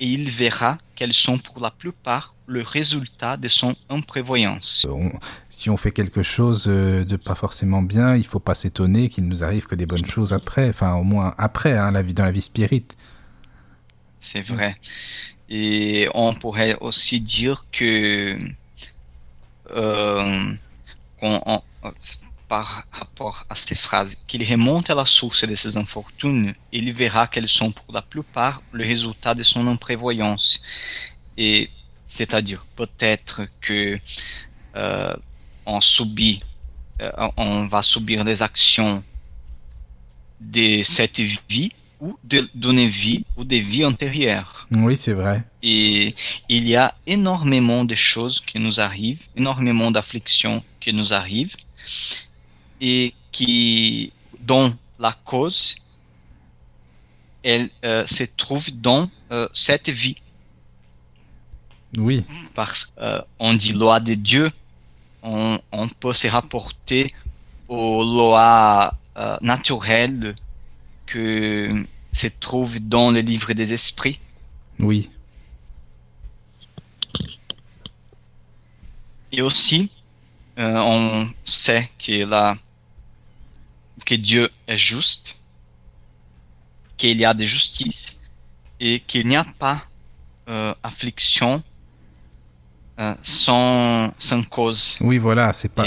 [0.01, 4.87] et il verra qu'elles sont pour la plupart le résultat de son imprévoyance.
[4.91, 5.13] On,
[5.51, 9.29] si on fait quelque chose euh, de pas forcément bien, il faut pas s'étonner qu'il
[9.29, 12.25] nous arrive que des bonnes choses après, enfin au moins après, hein, la vie dans
[12.25, 12.97] la vie spirite.
[14.21, 14.77] C'est vrai.
[15.49, 18.39] Et on pourrait aussi dire que
[19.71, 20.55] euh,
[22.49, 27.27] par rapport à ces phrases, qu'il remonte à la source de ses infortunes, il verra
[27.27, 30.61] qu'elles sont pour la plupart le résultat de son imprévoyance.
[31.37, 31.71] Et
[32.05, 33.99] c'est-à-dire peut-être que
[34.77, 35.17] euh,
[35.67, 36.43] on subit,
[37.01, 39.03] euh, on va subir des actions
[40.41, 44.67] de cette vie ou d'une vie ou des vies antérieures.
[44.77, 45.45] Oui, c'est vrai.
[45.63, 46.15] Et
[46.49, 51.57] il y a énormément de choses qui nous arrivent, énormément d'afflictions qui nous arrivent
[52.81, 55.77] et qui, dont la cause,
[57.43, 60.17] elle euh, se trouve dans euh, cette vie.
[61.97, 62.25] Oui.
[62.55, 64.51] Parce qu'on euh, dit loi de Dieu,
[65.23, 67.15] on, on, peut se rapporter
[67.69, 68.95] aux lois
[69.43, 70.35] naturelles
[71.11, 74.19] que se trouvent dans le livre des esprits.
[74.79, 75.11] Oui.
[79.33, 79.91] Et aussi,
[80.57, 82.57] on sait que la
[84.05, 85.37] que Dieu est juste,
[86.97, 88.21] qu'il y a de justice
[88.79, 89.85] et qu'il n'y a pas
[90.49, 91.63] euh, affliction
[92.99, 94.97] euh, sans, sans cause.
[95.01, 95.87] Oui, voilà, c'est pas.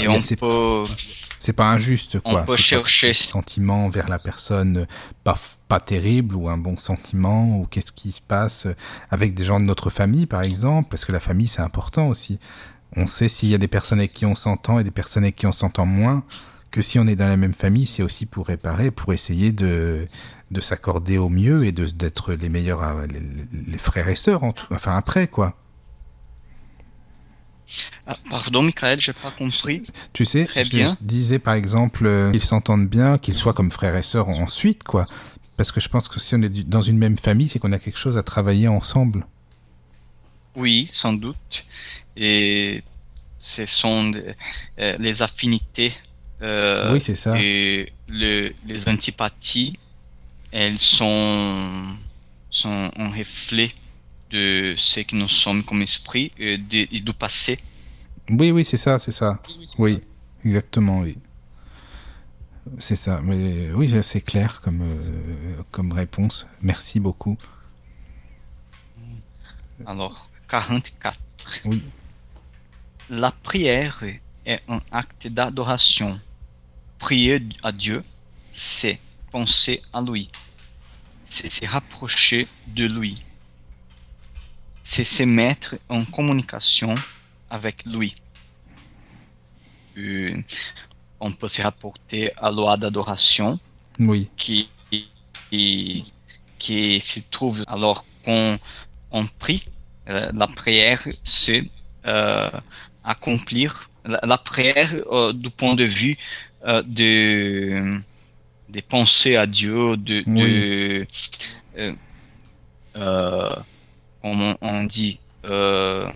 [1.44, 2.42] C'est pas injuste quoi.
[2.42, 4.86] On peut chercher un sentiment vers la personne
[5.24, 5.38] pas
[5.68, 8.66] pas terrible ou un bon sentiment ou qu'est-ce qui se passe
[9.10, 12.38] avec des gens de notre famille par exemple parce que la famille c'est important aussi.
[12.96, 15.36] On sait s'il y a des personnes avec qui on s'entend et des personnes avec
[15.36, 16.24] qui on s'entend moins
[16.74, 20.06] que si on est dans la même famille, c'est aussi pour réparer, pour essayer de,
[20.50, 23.06] de s'accorder au mieux et d'être les meilleurs, euh,
[23.52, 25.56] les, frères et sœurs, en tout, enfin après, quoi.
[28.06, 29.82] Ah, pardon, Michael, j'ai pas compris.
[30.12, 30.96] Tu sais, Très je bien.
[31.00, 35.06] disais par exemple euh, qu'ils s'entendent bien, qu'ils soient comme frères et sœurs ensuite, quoi.
[35.56, 37.78] Parce que je pense que si on est dans une même famille, c'est qu'on a
[37.78, 39.26] quelque chose à travailler ensemble.
[40.56, 41.64] Oui, sans doute.
[42.16, 42.82] Et
[43.38, 44.10] ce sont
[44.78, 45.92] euh, les affinités
[46.42, 47.40] euh, oui, c'est ça.
[47.40, 49.78] Et les antipathies,
[50.52, 51.96] elles sont,
[52.50, 53.70] sont un reflet
[54.30, 57.58] de ce que nous sommes comme esprit et, du passé.
[58.28, 59.40] Oui, oui, c'est ça, c'est ça.
[59.78, 60.00] Oui,
[60.44, 61.16] exactement, oui.
[62.78, 63.20] C'est ça.
[63.22, 66.46] Mais oui, c'est clair comme, euh, comme réponse.
[66.62, 67.36] Merci beaucoup.
[69.86, 71.18] Alors, 44.
[71.66, 71.82] Oui.
[73.10, 74.02] La prière
[74.46, 76.18] est un acte d'adoration.
[76.98, 78.02] Prier à Dieu,
[78.50, 78.98] c'est
[79.30, 80.30] penser à lui.
[81.24, 83.22] C'est se rapprocher de lui.
[84.84, 86.94] C'est se mettre en communication
[87.50, 88.14] avec lui.
[89.96, 90.36] Euh,
[91.20, 93.60] on peut se rapporter à la loi d'adoration
[94.00, 94.30] Oui.
[94.36, 94.72] qui,
[95.50, 96.14] qui,
[96.58, 98.58] qui se trouve alors qu'on
[99.12, 99.64] on prie.
[100.10, 101.70] euh, la prière, c'est
[102.06, 102.50] euh,
[103.04, 104.92] accomplir la, la prière
[105.34, 106.18] du point de vue
[106.66, 108.00] de
[108.68, 111.06] des pensées à Dieu, de, de
[114.24, 116.08] euh, euh, on dit euh,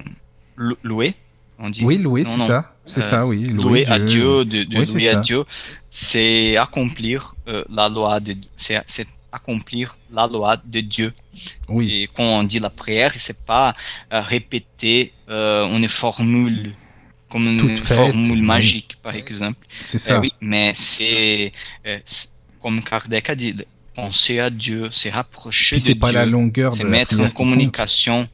[0.57, 1.15] lou- louer.
[1.59, 2.75] On dit Oui, louer, c'est ça.
[2.87, 3.45] C'est Euh, ça, oui.
[3.45, 5.21] louer à Dieu, de, de Oui, c'est louer à ça.
[5.21, 5.45] Dieu,
[5.89, 11.13] c'est accomplir euh, la loi de c'est c'est accomplir la loi de Dieu.
[11.69, 13.75] Oui, Et quand on dit la prière, c'est pas
[14.13, 16.73] euh, répéter euh, une formule
[17.29, 18.47] comme une Toute faite, formule oui.
[18.55, 19.67] magique, par exemple.
[19.85, 20.21] c'est Euh, ça.
[20.21, 21.53] oui, mais c'est
[21.87, 22.31] euh, c'est-
[22.63, 23.55] comme Kardec a dit,
[23.99, 27.35] penser à Dieu, c'est rapprocher c'est pas Dieu, la longueur de mettre en compte.
[27.35, 28.29] communication.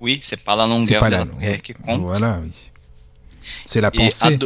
[0.00, 2.00] Oui, c'est pas la longueur pas de la prière qui compte.
[2.00, 2.50] Voilà, oui.
[3.66, 4.38] C'est la pensée.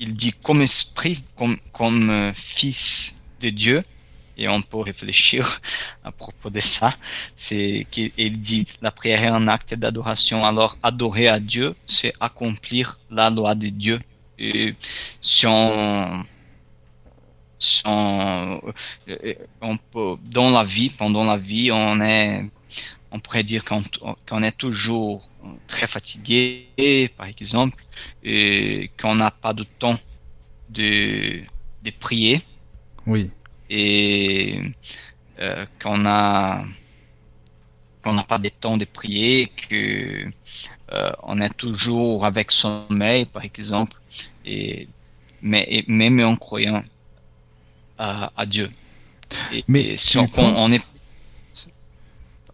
[0.00, 3.84] il dit comme esprit, comme, comme euh, fils de Dieu,
[4.38, 5.60] et on peut réfléchir
[6.02, 6.90] à propos de ça,
[7.36, 10.44] c'est qu'il il dit la prière est un acte d'adoration.
[10.44, 14.00] Alors adorer à Dieu, c'est accomplir la loi de Dieu.
[14.38, 14.74] Et
[15.20, 16.24] si on,
[19.08, 22.44] on, euh, on peut, dans la vie, pendant la vie, on est,
[23.10, 23.82] on pourrait dire qu'on
[24.26, 25.28] qu'on est toujours
[25.66, 26.68] très fatigué,
[27.16, 27.82] par exemple,
[28.22, 29.98] et qu'on n'a pas de temps
[30.70, 31.42] de,
[31.82, 32.42] de prier.
[33.06, 33.30] Oui,
[33.70, 34.60] et
[35.40, 36.64] euh, qu'on a
[38.02, 40.26] qu'on n'a pas de temps de prier, que
[40.92, 43.98] euh, on est toujours avec sommeil, par exemple,
[44.44, 44.88] et
[45.42, 46.82] mais et même en croyant
[47.98, 48.70] à, à Dieu.
[49.52, 50.80] Et, Mais et si on, penses- on est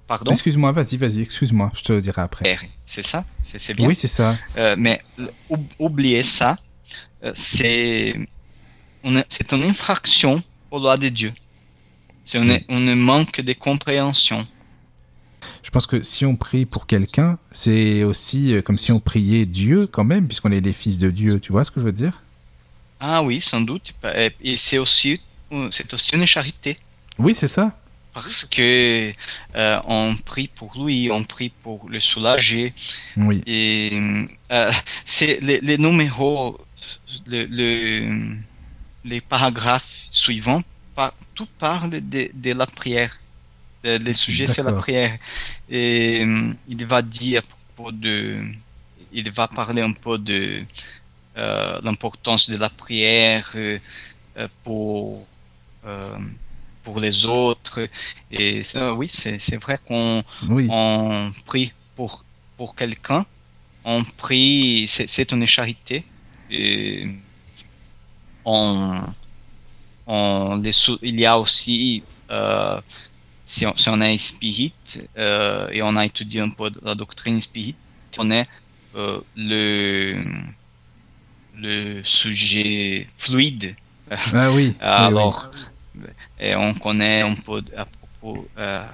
[0.07, 2.59] pardon, excuse-moi, vas-y, vas-y, excuse-moi, je te dirai après.
[2.85, 3.87] c'est ça, c'est bien?
[3.87, 4.37] Oui, c'est ça.
[4.57, 5.01] Euh, mais
[5.79, 6.59] oublier ça,
[7.25, 8.17] euh, c'est
[9.29, 11.33] c'est une infraction aux lois de Dieu.
[12.25, 12.65] C'est un, Oui.
[12.69, 14.47] un manque de compréhension.
[15.63, 19.47] Je pense que si on prie pour quelqu'un, c'est aussi euh, comme si on priait
[19.47, 21.41] Dieu quand même, puisqu'on est des fils de Dieu.
[21.41, 22.23] Tu vois ce que je veux dire?
[22.99, 23.95] Ah oui, sans doute.
[24.43, 25.21] Et c'est aussi,
[25.71, 26.79] c'est aussi une charité.
[27.19, 27.77] Oui, c'est ça.
[28.13, 29.13] Parce que
[29.55, 32.75] euh, on prie pour lui, on prie pour le soulager.
[33.17, 33.93] Oui, Et
[34.51, 34.73] euh,
[35.05, 36.59] c'est les, les numéros,
[37.27, 38.37] le, le-
[39.05, 40.63] les paragraphes suivants,
[40.95, 43.17] par- tout parle de, de la prière.
[43.85, 45.17] Le, le sujet, c'est la prière.
[45.71, 48.45] Et euh, il va dire à propos de.
[49.13, 50.65] Il va parler un peu de
[51.37, 53.79] euh, l'importance de la prière euh,
[54.39, 55.27] euh, pour.
[55.85, 56.19] Euh,
[56.83, 57.89] pour les autres
[58.31, 62.25] et ça, oui c'est vrai qu'on oui, on prie pour,
[62.57, 63.27] pour quelqu'un,
[63.85, 66.13] on prie, c'est une charité.
[66.51, 67.07] Et
[68.45, 69.15] on,
[70.07, 70.73] on les
[71.03, 72.81] il y a aussi, euh,
[73.45, 74.75] si, on, si on est spirit,
[75.19, 77.79] euh, et on a étudié un peu la doctrine spirit,
[78.19, 78.49] on est
[78.97, 80.23] euh, le,
[81.53, 83.77] le sujet fluide.
[84.33, 84.81] ah oui.
[84.97, 85.51] oui, Alors,
[86.57, 88.87] on connaît un peu à propos, euh,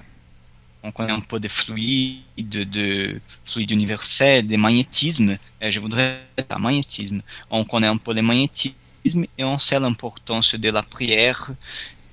[0.82, 5.36] on connaît un peu des fluides, de fluides universels, des magnétismes.
[5.60, 6.20] Je voudrais
[6.50, 7.22] un magnétisme.
[7.50, 11.50] On connaît un peu les magnétismes et on sait l'importance de la prière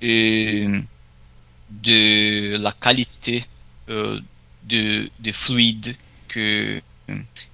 [0.01, 0.67] et
[1.69, 3.45] de la qualité
[3.89, 4.19] euh,
[4.63, 5.95] de, de fluide
[6.27, 6.81] que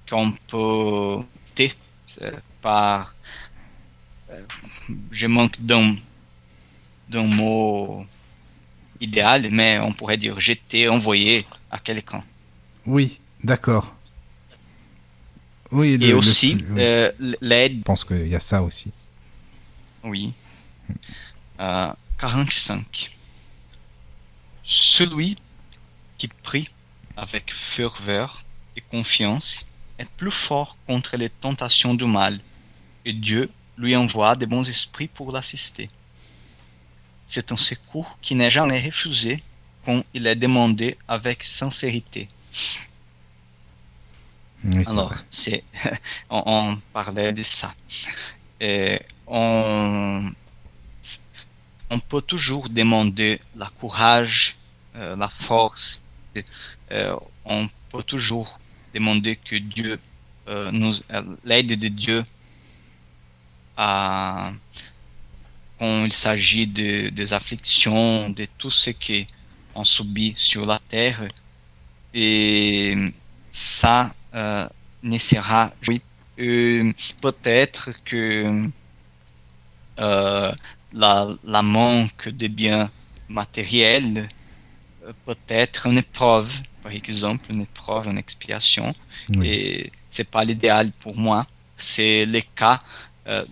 [0.08, 1.24] qu'on peut
[2.22, 3.14] euh, par
[4.30, 4.42] euh,
[5.10, 5.96] je manque d'un
[7.10, 8.06] d'un mot
[9.00, 12.22] idéal, mais on pourrait dire jeter, envoyer à quelqu'un.
[12.86, 13.94] Oui, d'accord.
[15.72, 16.80] Oui, le- Et aussi oui.
[16.80, 18.90] euh, l'aide, Je pense qu'il y a ça aussi.
[20.04, 20.32] oui.
[21.60, 23.16] Euh, 45.
[24.64, 25.36] Celui
[26.18, 26.68] qui prie
[27.16, 28.44] avec ferveur
[28.76, 29.66] et confiance
[29.98, 32.40] est plus fort contre les tentations du mal,
[33.04, 35.88] et Dieu lui envoie de bons esprits pour l'assister.
[37.32, 39.40] C'est un secours qui n'est jamais refusé
[39.84, 42.26] quand il est demandé avec sincérité.
[44.64, 45.62] Oui, Alors, c'est,
[46.28, 47.72] on, on parlait de ça.
[48.60, 50.32] Et on,
[51.88, 54.56] on peut toujours demander la courage,
[54.96, 56.02] euh, la force
[57.44, 58.58] on peut toujours
[58.92, 60.00] demander que Dieu
[60.72, 60.94] nous
[61.44, 62.24] l'aide de Dieu
[63.76, 64.52] à
[65.80, 71.26] quand il s'agit de, des afflictions, de tout ce qu'on subit sur la terre.
[72.12, 72.94] Et
[73.50, 74.68] ça euh,
[75.02, 76.02] ne sera, oui,
[76.38, 78.68] euh, peut-être que
[79.98, 80.52] euh,
[80.92, 82.90] la, la, manque de biens
[83.30, 84.28] matériels
[85.24, 86.52] peut être une épreuve,
[86.82, 88.94] par exemple, une épreuve, une expiation.
[89.42, 91.46] Et c'est pas l'idéal pour moi.
[91.78, 92.80] C'est le cas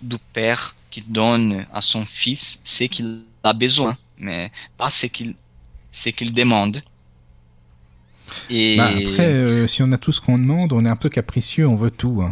[0.03, 5.35] du père qui donne à son fils ce qu'il a besoin, mais pas ce qu'il
[5.91, 6.81] ce qu'il demande.
[8.49, 8.77] Et...
[8.77, 11.67] Bah, après, euh, si on a tout ce qu'on demande, on est un peu capricieux,
[11.67, 12.21] on veut tout.
[12.21, 12.31] Hein.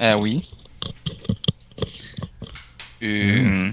[0.00, 0.48] Euh, oui.
[3.02, 3.72] Euh,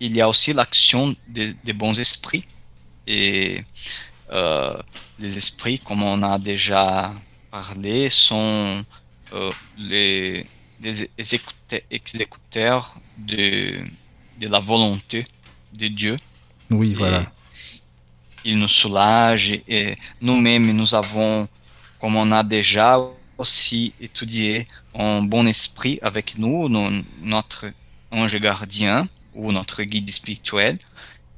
[0.00, 2.46] il y a aussi l'action des, bons esprits.
[3.06, 3.64] Et
[5.18, 7.12] les esprits, comme on a déjà
[7.50, 8.84] parlé, sont
[9.76, 10.46] les,
[10.82, 11.08] des
[11.90, 13.84] exécuteurs de,
[14.40, 15.24] de la volonté
[15.78, 16.16] de Dieu.
[16.70, 17.30] Oui, voilà.
[18.44, 21.48] Il nous soulage et nous-mêmes, nous avons,
[22.00, 22.98] comme on a déjà
[23.38, 26.68] aussi étudié, un bon esprit avec nous,
[27.20, 27.72] notre
[28.10, 30.78] ange gardien ou notre guide spirituel.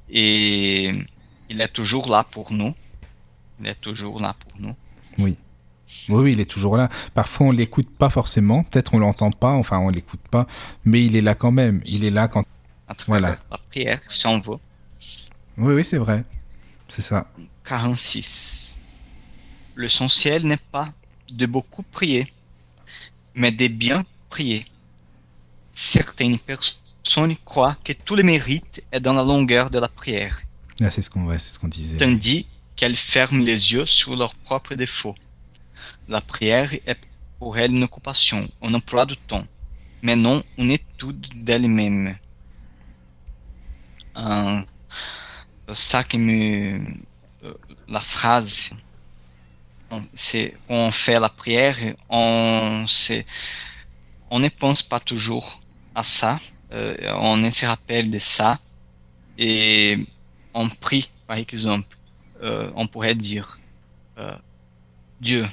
[0.09, 0.93] Et
[1.51, 2.75] il est toujours là pour nous.
[3.61, 4.75] Il est toujours là pour nous.
[5.19, 5.37] Oui.
[6.09, 6.89] Oui, il est toujours là.
[7.15, 8.65] Parfois, on l'écoute pas forcément.
[8.65, 9.53] Peut-être on l'entend pas.
[9.53, 10.47] Enfin, on l'écoute pas.
[10.85, 11.81] Mais il est là quand même.
[11.85, 12.45] Il est là quand.
[13.07, 13.39] voilà.
[13.51, 14.59] La prière, si on veut.
[15.57, 16.25] Oui, oui, c'est vrai.
[16.89, 17.27] C'est ça.
[17.65, 18.81] 46.
[19.77, 20.93] L'essentiel n'est pas
[21.33, 22.33] de beaucoup prier,
[23.35, 24.67] mais de bien prier.
[25.73, 30.41] Certaines personnes croient que tout le mérite est dans la longueur de la prière.
[30.81, 31.97] Ah, c'est ce qu'on ouais, ce qu'on disait.
[31.99, 35.15] Tandis qu'elles ferment les yeux sur leurs propres défauts.
[36.09, 36.99] La prière est
[37.39, 39.45] pour elle une occupation, un emploi du temps,
[40.03, 42.17] mais non une étude d'elle-même.
[44.17, 44.63] Euh,
[45.73, 46.79] ça qui me.
[47.43, 47.55] Euh,
[47.89, 48.71] la phrase.
[50.13, 51.77] C'est on fait la prière,
[52.09, 52.85] on,
[54.33, 55.61] ne pense pas toujours
[55.95, 56.41] à ça,
[56.73, 58.59] euh, on ne se rappelle de ça,
[59.39, 60.05] et
[60.53, 61.97] on prie, par exemple,
[62.43, 63.61] on pourrait dire
[65.21, 65.47] Dieu,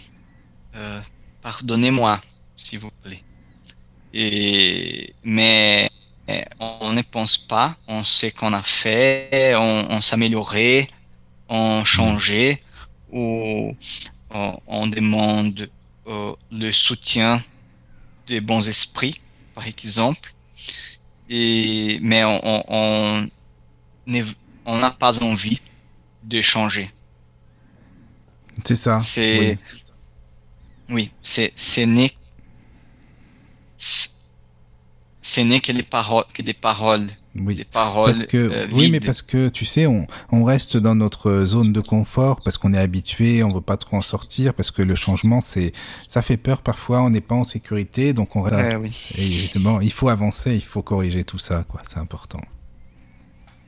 [0.75, 1.01] euh,
[1.41, 2.21] pardonnez-moi,
[2.57, 3.23] s'il vous plaît.
[4.13, 5.89] Et, mais
[6.59, 10.87] on ne pense pas, on sait qu'on a fait, on, s'améliorait,
[11.49, 12.61] on changeait,
[13.11, 13.75] ou
[14.29, 15.69] on, demande
[16.07, 17.43] euh, le soutien
[18.27, 19.19] des bons esprits,
[19.55, 20.33] par exemple.
[21.29, 23.29] Et, mais on,
[24.65, 25.61] on n'a pas envie
[26.23, 26.91] de changer.
[28.63, 28.99] C'est ça.
[28.99, 29.57] C'est oui,
[31.21, 32.13] c'est n'est
[35.21, 37.07] ce n'est que les paroles, que des paroles.
[37.35, 37.55] Oui.
[37.55, 40.95] Des paroles parce que, euh, oui, mais parce que tu sais, on, on reste dans
[40.95, 44.69] notre zone de confort parce qu'on est habitué, on veut pas trop en sortir parce
[44.69, 45.71] que le changement, c'est,
[46.09, 48.77] ça fait peur parfois, on n'est pas en sécurité, donc on reste.
[48.81, 48.93] oui.
[49.15, 51.81] Et justement, il faut avancer, il faut corriger tout ça, quoi.
[51.87, 52.41] C'est important.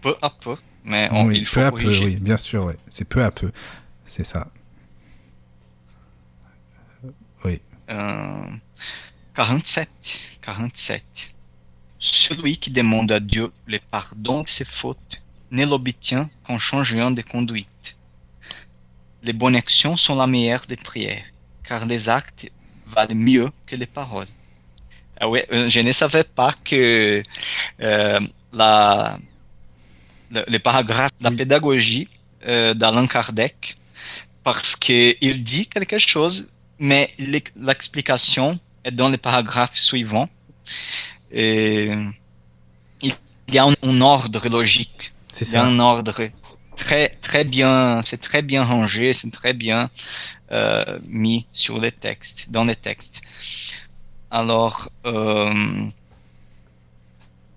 [0.02, 2.78] Peu à peu, mais oui, il faut peu à peu, oui, bien sûr, ouais.
[2.90, 3.52] C'est peu à peu,
[4.06, 4.50] c'est ça.
[9.36, 9.89] 47.
[10.41, 11.34] 47.
[12.00, 15.22] Celui qui demande à Dieu le pardon de ses fautes
[15.52, 17.98] ne l'obtient qu'en changeant de conduite.
[19.24, 21.26] Les bonnes actions sont la meilleure des prières,
[21.64, 22.52] car les actes
[22.88, 24.28] valent mieux que les paroles.
[25.20, 27.24] Ah ouais, euh, je ne savais pas que
[27.80, 28.20] euh,
[28.52, 29.18] la,
[30.32, 32.10] le, le, paragraphe, la pédagogie
[32.46, 33.78] euh, d'Alain Kardec,
[34.44, 36.50] parce qu'il dit quelque chose
[36.80, 37.10] mais
[37.56, 40.30] l'explication est dans le paragraphe suivant.
[41.32, 41.92] Et
[43.02, 43.14] il
[43.52, 45.14] y a un, ordre logique.
[45.28, 45.66] C'est ça.
[45.66, 46.30] un ordre
[46.76, 49.90] très très bien, c'est très bien rangé, c'est très bien
[50.52, 53.22] euh, mis sur les textes, dans les textes.
[54.32, 55.90] Alors, euh,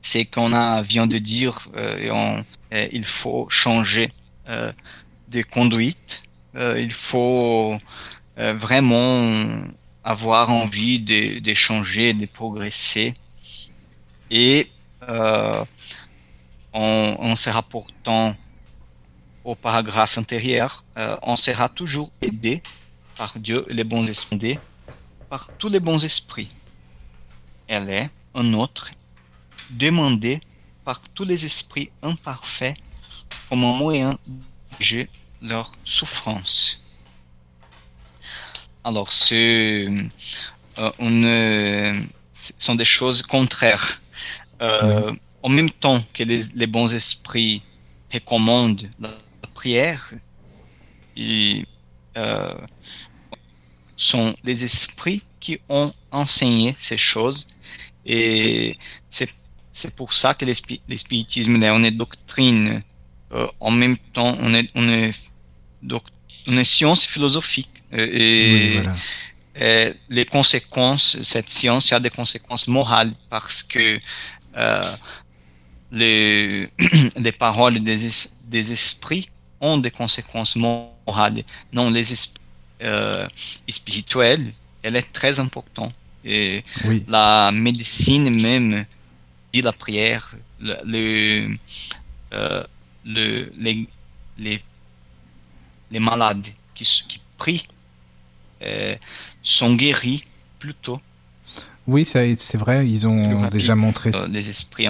[0.01, 2.45] c'est qu'on a vient de dire, euh, on,
[2.93, 4.09] il faut changer
[5.29, 6.23] de conduite,
[6.55, 7.79] il faut
[8.39, 9.65] euh, vraiment
[10.05, 13.15] avoir envie d'échanger, de, de, progresser.
[14.31, 14.71] Et
[15.09, 15.65] euh,
[16.73, 18.37] en, se rapportant
[19.45, 22.63] au paragraphe antérieur, euh, on sera toujours aidé
[23.17, 24.59] par Dieu les bons esprits,
[25.31, 26.51] par tous les bons esprits.
[27.67, 28.91] Elle est un autre
[29.71, 30.41] demandé
[30.85, 32.77] par tous les esprits imparfaits
[33.49, 34.19] comme un moyen
[34.79, 35.09] de
[35.41, 36.81] leur souffrance.
[38.87, 40.09] Alors, ce
[42.57, 44.01] sont des choses contraires.
[44.61, 47.63] En même temps que les, bons esprits
[48.15, 49.11] recommandent la,
[49.55, 50.13] prière,
[51.17, 51.67] ils
[53.97, 57.49] sont des esprits qui ont enseigné ces choses
[58.05, 58.79] et
[59.11, 62.83] c'est pour ça que l'espiritisme est une doctrine.
[63.33, 65.13] Euh, en même temps, on est, on est,
[66.47, 67.76] une science philosophique.
[67.97, 68.83] Et,
[70.11, 73.99] les conséquences, cette science a des conséquences morales parce que
[74.57, 74.97] euh,
[75.91, 76.69] les,
[77.17, 78.11] les paroles des,
[78.45, 79.31] des esprits
[79.63, 81.43] ont des conséquences morales.
[81.73, 82.43] Non, les esprits
[82.83, 83.27] euh,
[83.67, 85.95] spirituels, elle est très importante.
[86.23, 86.63] Et
[87.09, 88.85] la médecine même
[89.63, 91.57] la prière, le,
[92.33, 92.65] euh,
[93.05, 93.89] le, les,
[94.39, 94.63] les,
[95.91, 97.76] les, malades qui, qui prient euh,
[99.43, 100.25] sont guéris
[100.59, 101.01] plus tôt.
[101.87, 104.11] Oui, c'est vrai, ils ont déjà montré.
[104.15, 104.89] Euh, les, esprits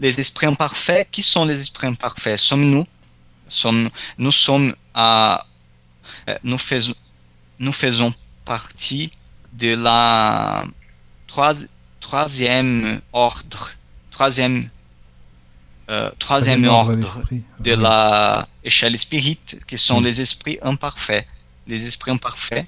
[0.00, 2.38] les esprits imparfaits, qui sont les esprits imparfaits?
[2.38, 2.86] Sommes-nous
[3.48, 3.88] sommes,
[4.18, 5.46] Nous sommes à.
[6.44, 6.94] Nous faisons,
[7.58, 8.12] nous faisons
[8.44, 9.12] partie
[9.54, 10.64] de la
[11.26, 13.72] troisième ordre
[14.20, 14.68] troisième,
[15.88, 17.22] euh, troisième, ordre,
[17.60, 21.24] de la échelle spirit, qui sont les esprits imparfaits.
[21.66, 22.66] Les esprits imparfaits,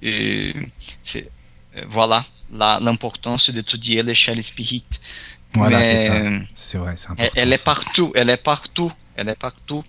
[0.00, 1.30] c'est,
[1.76, 4.84] euh, voilà l'importance d'étudier l'échelle spirit.
[5.54, 6.14] Voilà, c'est ça.
[6.54, 7.32] C'est vrai, c'est important.
[7.36, 9.84] Elle, est partout, elle est partout, elle est partout.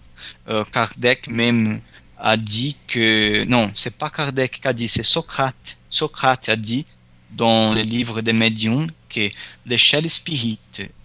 [0.47, 1.81] Euh, Kardec même
[2.17, 5.77] a dit que non, c'est pas Kardec qui a dit, c'est Socrate.
[5.89, 6.85] Socrate a dit
[7.31, 9.29] dans les livres des médiums que
[9.65, 10.59] l'échelle spirit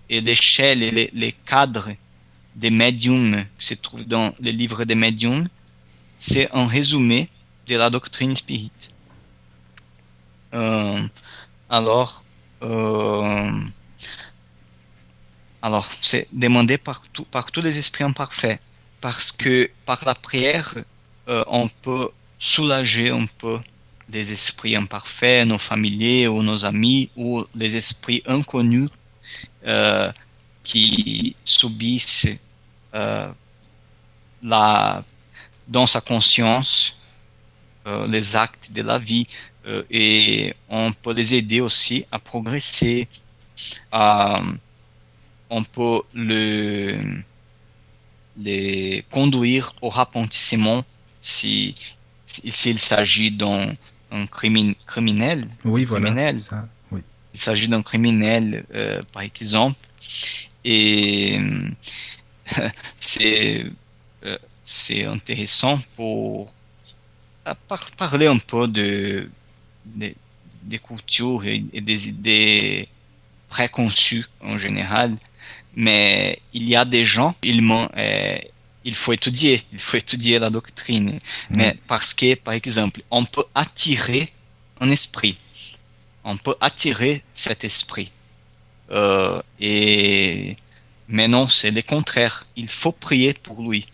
[0.09, 1.91] et l'échelle et les, cadres
[2.57, 5.49] des médiums qui se trouvent dans les livres des médiums,
[6.21, 7.29] c'est un résumé
[7.67, 8.71] de la doctrine spirit.
[10.53, 11.03] Euh,
[11.69, 12.23] alors,
[12.63, 13.51] euh,
[15.63, 18.61] alors c'est demandé par, par tous les esprits imparfaits,
[19.01, 20.75] parce que par la prière,
[21.29, 23.59] euh, on peut soulager un peu
[24.09, 28.91] des esprits imparfaits, nos familiers ou nos amis, ou les esprits inconnus
[30.65, 32.29] qui subissent
[34.43, 35.05] la,
[35.71, 36.95] dans sa conscience
[37.87, 39.27] euh, les actes de la vie
[39.91, 43.09] et on peut les aider aussi à progresser.
[43.93, 47.23] on peut le,
[48.39, 50.83] les conduire au rapentissement
[51.21, 51.75] si
[52.27, 53.75] s'il s'agit d'un
[54.11, 55.49] un criminel.
[55.65, 56.39] Oui, voilà.
[56.39, 57.01] Ça, oui.
[57.35, 59.79] Il s'agit d'un criminel, euh, par exemple.
[60.65, 63.71] Et euh, c'est euh,
[64.71, 66.53] c'est intéressant pour
[67.97, 69.29] parler un peu de,
[69.85, 72.89] des cultures et, des idées
[73.49, 75.17] préconçues en général.
[75.75, 77.89] Mais il y a des gens, ils m'ont
[78.85, 81.11] il faut étudier, il faut étudier la doctrine.
[81.11, 81.57] Mm.
[81.57, 84.33] Mais parce que, par exemple, on peut attirer
[84.81, 85.37] un esprit,
[86.23, 88.13] on peut attirer cet esprit.
[88.93, 90.57] Euh, et
[91.09, 92.47] mais non, c'est le contraire.
[92.55, 93.87] Il faut prier pour lui,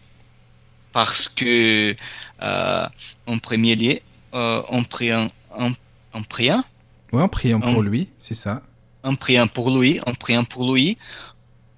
[0.97, 1.95] parce que
[2.41, 2.89] euh,
[3.27, 4.01] en premier lieu,
[4.33, 5.73] euh, en priant, en,
[6.15, 6.65] en priant.
[7.13, 8.63] Oui, en priant pour lui, c'est ça.
[9.03, 10.97] En priant pour lui, en priant pour lui,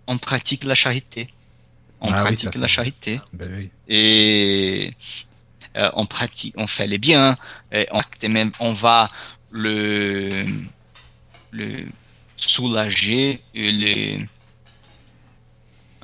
[0.06, 1.26] on pratique la charité
[2.00, 3.20] on ah pratique la charité.
[3.32, 4.94] Ben et
[5.76, 7.36] euh, on pratique, on fait les biens,
[7.72, 9.10] et on, même, on va
[9.50, 10.44] le,
[11.50, 11.86] le
[12.36, 14.22] soulager, le,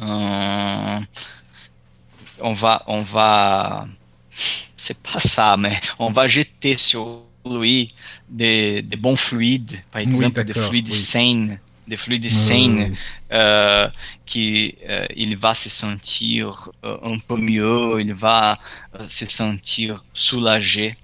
[0.02, 1.00] euh,
[2.44, 3.86] on va, on va,
[4.76, 7.94] c'est pas ça, mais on va jeter sur lui
[8.28, 12.92] des, des bons fluides, par exemple des fluides sains des fluides sains,
[13.32, 13.88] euh,
[14.26, 18.58] qui euh, il va se sentir euh, un peu mieux, il va
[19.06, 20.96] se sentir soulagé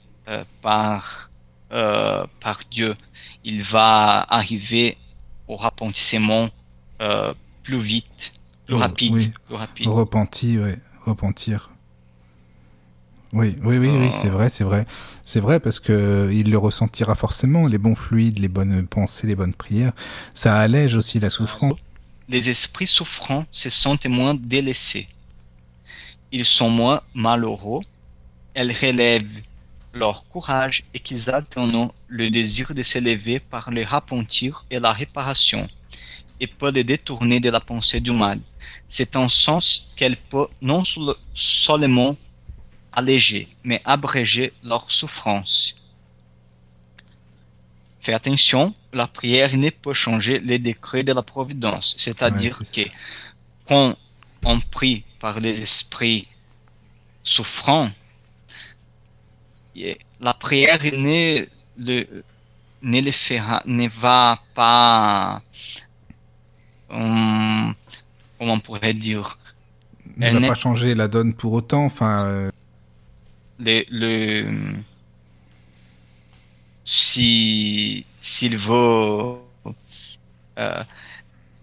[0.63, 1.31] par
[1.69, 2.95] par Dieu.
[3.45, 4.97] Il va arriver
[5.49, 6.49] au repentissement
[7.63, 8.33] plus vite,
[8.67, 9.89] plus rapide, plus rapide.
[9.89, 10.73] Repentir, oui,
[11.11, 11.71] repentir.
[13.33, 14.87] Oui, oui, oui, oui, c'est vrai, c'est vrai.
[15.25, 19.37] C'est vrai parce que il le ressentira forcément, les bons fluides, les bonnes pensées, les
[19.37, 19.93] bonnes prières.
[20.35, 21.77] Ça allège aussi la souffrance.
[22.29, 25.07] Les esprits souffrants se sentent moins délaissés.
[26.33, 27.83] Ils sont moins malheureux.
[28.55, 29.43] Elles relèvent
[29.93, 35.69] leur courage et qu'ils atteignent le désir de s'élever par le repentir et la réparation
[36.41, 38.41] et peut les détourner de la pensée du mal.
[38.91, 40.83] C'est un sens qu'elle peut non
[41.33, 42.17] seulement
[42.93, 45.77] alléger, mais abréger leur souffrance.
[48.01, 51.95] Fais attention, la prière ne peut changer les décrets de la providence.
[51.99, 52.81] C'est-à-dire que
[53.69, 53.95] quand
[54.45, 56.27] on prie par les esprits
[57.23, 57.91] souffrants,
[60.21, 61.47] la prière ne,
[61.79, 62.25] le,
[62.83, 65.43] ne, le fera, ne va pas,
[66.89, 67.73] hum,
[68.41, 69.39] comment on pourrait dire,
[70.17, 71.85] ne va pas changer la donne pour autant.
[71.85, 72.51] Enfin, euh,
[73.59, 74.81] le,
[76.87, 79.35] si s'il veut,
[80.59, 80.85] euh,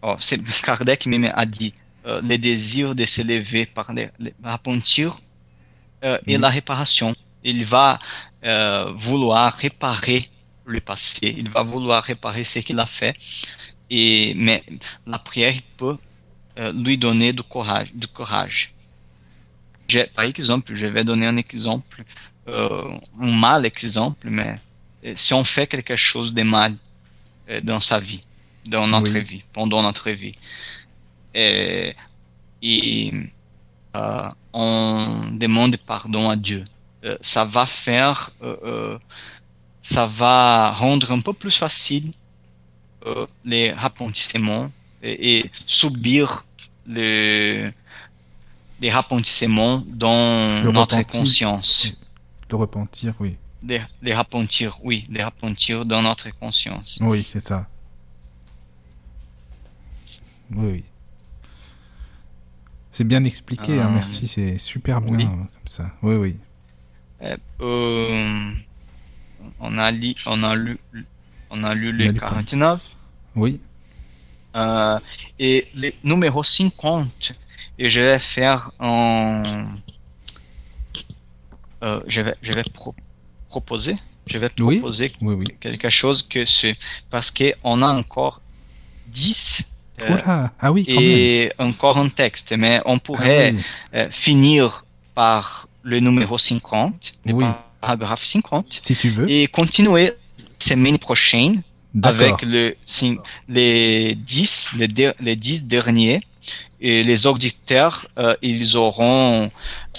[0.04, 0.16] oh,
[0.64, 1.74] Kardec même a dit
[2.06, 4.12] euh, le désir de s'élever par les
[4.44, 5.20] repentir
[6.06, 7.16] euh, et la réparation.
[7.44, 7.98] Il va
[8.94, 10.30] vouloir réparer
[10.66, 13.16] le passé, il va vouloir réparer ce qu'il a fait,
[13.90, 14.64] et mais
[15.08, 15.98] la prière peut
[16.60, 17.90] euh, lui donner du courage.
[17.94, 18.74] Du courage.
[20.16, 22.04] Par exemple, je vais donner un exemple,
[22.48, 24.60] euh, un mal exemple, mais
[25.06, 26.74] euh, si on fait quelque chose de mal
[27.64, 28.20] dans sa vie,
[28.66, 30.36] dans notre vie, pendant notre vie,
[31.34, 31.96] et,
[32.62, 33.14] et
[34.52, 36.66] on demande pardon à Dieu,
[37.22, 38.32] ça va faire,
[39.82, 42.12] ça va rendre un peu plus facile
[43.46, 44.70] les repentissements
[45.02, 46.44] et, et subir
[46.88, 47.72] les,
[48.80, 51.92] les rapentissements dans notre conscience.
[52.50, 53.38] Le repentir, oui.
[53.64, 57.00] Les repentir, oui, les repentir dans notre conscience.
[57.02, 57.68] Oui, c'est ça.
[60.52, 60.84] Oui, oui.
[62.92, 65.92] C'est bien expliqué, hein, euh, merci, c'est super bien comme ça.
[66.02, 66.38] Oui, oui.
[67.22, 68.52] Euh, euh,
[69.60, 70.80] on a lu, on a lu,
[71.50, 72.96] on a lu les 49.
[73.36, 73.60] Oui.
[74.58, 75.00] Euh,
[75.40, 77.34] et le numéro 50,
[77.78, 79.68] et je vais faire un.
[81.84, 82.64] Euh, je vais, je vais
[83.50, 85.12] proposer, je vais proposer
[85.60, 86.76] quelque chose que c'est
[87.12, 88.42] parce qu'on a encore
[89.08, 89.64] 10
[90.02, 90.18] euh,
[90.60, 93.56] ah oui, et encore un texte, mais on pourrait
[93.94, 97.34] ah finir par le numéro 50, le
[97.82, 100.14] paragraphe 50, si tu veux, et continuer
[100.60, 101.62] semaine prochaine
[102.04, 102.76] avec le,
[103.50, 106.22] les 10, les, les 10 derniers.
[106.80, 109.50] Et les auditeurs, euh, ils auront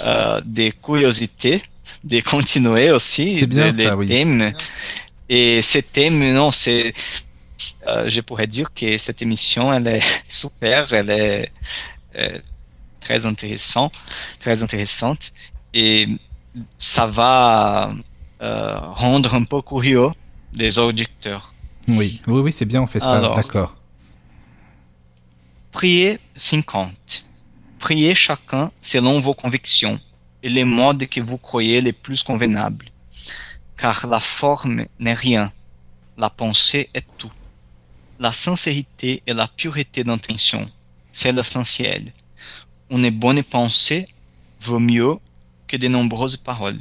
[0.00, 1.62] euh, des curiosités
[2.04, 4.52] de continuer aussi bien les thèmes.
[5.28, 6.94] Et ces thèmes, non, c'est,
[7.86, 11.50] euh, je pourrais dire que cette émission, elle est super, elle est
[13.00, 13.92] très intéressante,
[14.40, 15.32] très intéressante,
[15.74, 16.08] et
[16.78, 17.92] ça va
[18.40, 20.10] rendre un peu curieux
[20.54, 21.54] les auditeurs.
[21.88, 23.74] Oui, oui, oui, c'est bien, on fait ça, d'accord.
[25.72, 27.24] Priez 50.
[27.78, 29.98] Priez chacun selon vos convictions
[30.42, 32.90] et les modes que vous croyez les plus convenables.
[33.76, 35.52] Car la forme n'est rien,
[36.16, 37.30] la pensée est tout.
[38.18, 40.66] La sincérité et la pureté d'intention,
[41.12, 42.12] c'est l'essentiel.
[42.90, 44.08] Une bonne pensée
[44.60, 45.14] vaut mieux
[45.68, 46.80] que de nombreuses paroles.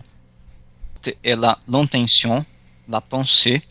[1.24, 1.36] Et
[1.68, 2.44] l'intention
[2.90, 3.62] la pensée,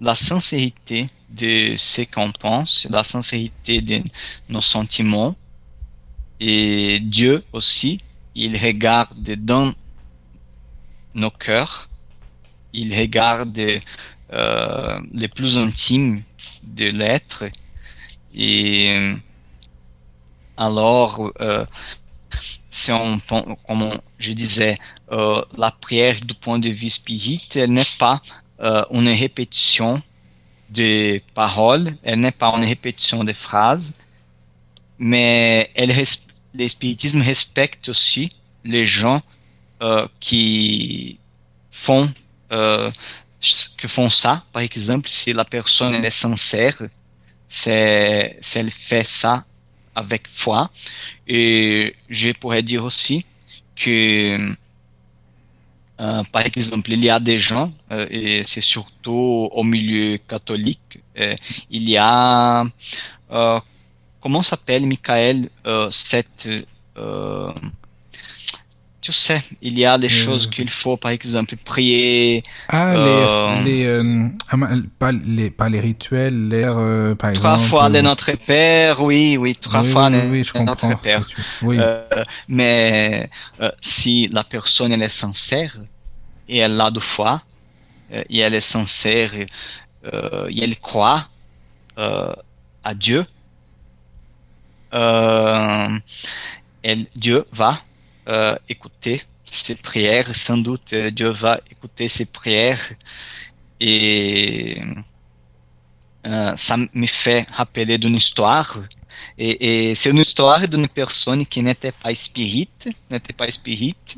[0.00, 4.02] la sincérité de ce qu'on pense, la sincérité de
[4.48, 5.34] nos sentiments.
[6.40, 8.00] Et Dieu aussi,
[8.34, 9.72] il regarde dans
[11.14, 11.88] nos cœurs,
[12.72, 13.80] il regarde
[14.32, 16.22] euh, les plus intimes
[16.62, 17.44] de l'être.
[18.34, 19.14] Et
[20.56, 21.66] alors, euh,
[22.70, 23.18] si on,
[23.66, 24.78] comme je disais,
[25.10, 28.22] euh, la prière du point de vue spirituel n'est pas
[28.62, 30.02] euh, une répétition
[30.70, 33.94] de paroles, elle n'est pas une répétition de phrases,
[34.98, 35.92] mais elle,
[36.54, 38.28] le spiritisme respecte aussi
[38.64, 39.22] les gens
[39.82, 41.18] euh, qui
[41.70, 42.12] font
[42.52, 42.90] euh,
[43.76, 44.44] que font ça.
[44.52, 46.80] Par exemple, si la personne est sincère,
[47.48, 49.44] c'est si elle fait ça
[49.94, 50.70] avec foi.
[51.26, 53.26] Et je pourrais dire aussi
[53.74, 54.54] que
[56.00, 60.98] euh, par exemple, il y a des gens, euh, et c'est surtout au milieu catholique,
[61.18, 61.34] euh,
[61.70, 62.64] il y a,
[64.20, 65.48] comment s'appelle, Michael,
[65.90, 66.48] cette,
[69.02, 72.42] tu sais, il y a des choses qu'il faut, par exemple, prier.
[72.68, 72.94] Ah,
[73.64, 73.98] les,
[74.98, 76.74] pas, les, pas les rituels, l'air,
[77.18, 77.36] par exemple.
[77.40, 81.26] Trois fois de Notre Père, oui, oui, trois fois oui, je Notre Père.
[81.62, 81.78] Oui.
[82.48, 83.28] mais
[83.80, 85.76] si la personne elle est sincère,
[86.48, 87.42] et elle a de foi,
[88.12, 89.32] euh, et elle est sincère,
[90.12, 91.28] euh, et elle croit
[91.98, 92.32] euh,
[92.84, 93.22] à Dieu,
[94.92, 96.02] elle,
[97.16, 97.80] Dieu va
[98.68, 100.34] écouter ses prières.
[100.34, 102.92] Sans doute, Dieu va écouter ses prières.
[103.80, 104.80] Et
[106.56, 108.78] ça me fait rappeler d'une histoire.
[109.38, 114.16] Et, c'est une histoire d'une personne qui n'était pas spirite, n'était pas spirite,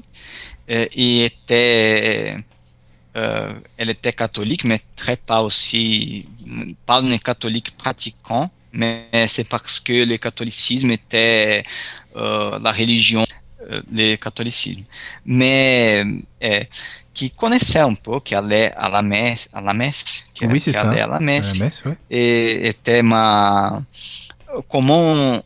[0.69, 2.37] et était
[3.17, 6.27] euh, elle était catholique, mais très pas aussi,
[6.85, 11.63] pas un catholique pratiquant, mais c'est parce que le catholicisme était
[12.17, 13.27] euh, la religion, euh,
[13.93, 14.83] le catholicisme.
[15.27, 16.05] Mais
[17.13, 20.73] qui connaissait un peu, qui allait à la messe, à la messe, qui, oui, allait
[20.73, 20.91] ça.
[21.05, 21.97] à la messe, la messe ouais.
[22.11, 23.83] et était ma,
[24.69, 25.41] comment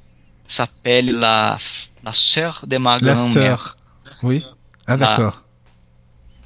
[0.46, 1.58] s'appelle la,
[2.02, 3.76] la sœur de ma grand-mère.
[4.22, 4.44] Oui.
[4.86, 5.42] Ah d'accord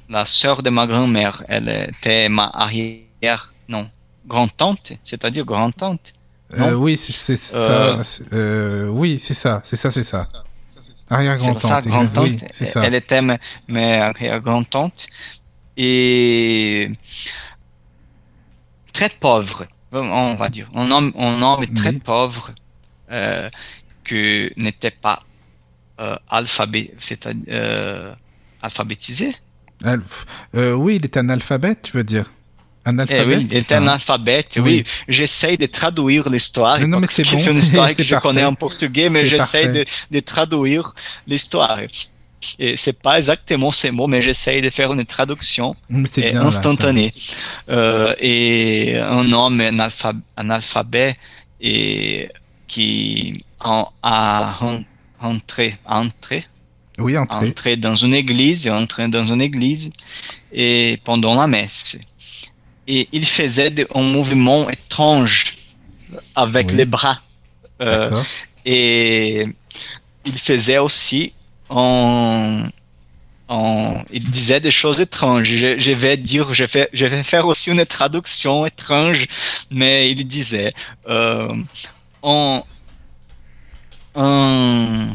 [0.09, 1.43] la sœur de ma grand-mère.
[1.47, 3.89] Elle était ma arrière, non,
[4.25, 6.13] grand-tante, c'est-à-dire grand-tante.
[6.59, 7.57] Euh, oui, c'est ça.
[7.57, 10.27] Euh, euh, oui, c'est ça, c'est ça, c'est ça.
[11.13, 11.87] Arrière-grand-tante.
[11.87, 12.37] Grand oui.
[12.75, 13.37] Elle était ma,
[13.67, 15.07] ma arrière-grand-tante
[15.77, 16.91] et
[18.93, 20.69] très pauvre, on va dire.
[20.75, 22.53] Un homme, un homme très pauvre
[23.11, 23.49] euh,
[24.03, 25.23] que n'était pas
[25.99, 28.15] euh, alphabet, c'est-à-dire
[28.61, 29.35] alphabétisé.
[30.55, 32.31] Euh, oui, il est analphabète, tu veux dire
[32.85, 34.83] Analphabète, eh oui, il un alphabète, oui.
[35.07, 36.79] J'essaie de traduire l'histoire.
[36.85, 37.37] Non, mais c'est bon.
[37.37, 40.93] Une histoire que je connais en portugais, mais j'essaie de, de, traduire
[41.25, 41.79] l'histoire.
[42.59, 47.13] Et c'est pas exactement ces mots, mais j'essaie de faire une traduction bien, instantanée.
[47.67, 49.61] Là, euh, et un homme
[50.35, 51.15] analphabète
[51.61, 52.29] et
[52.67, 54.57] qui a
[55.19, 56.45] rentré, entré
[56.99, 57.15] oui,
[57.77, 59.91] dans une église, entrer dans une église
[60.51, 61.97] et pendant la messe.
[62.87, 65.57] Et il faisait un mouvement étrange
[66.35, 67.19] avec les bras.
[67.81, 68.21] Euh,
[68.65, 69.45] et
[70.25, 71.33] il faisait aussi
[71.69, 72.63] en,
[73.47, 75.47] en, il disait des choses étranges.
[75.47, 79.25] Je, je, vais dire, je vais, je vais faire aussi une traduction étrange,
[79.69, 80.71] mais il disait
[81.07, 81.53] euh,
[82.21, 82.65] en,
[84.15, 85.07] en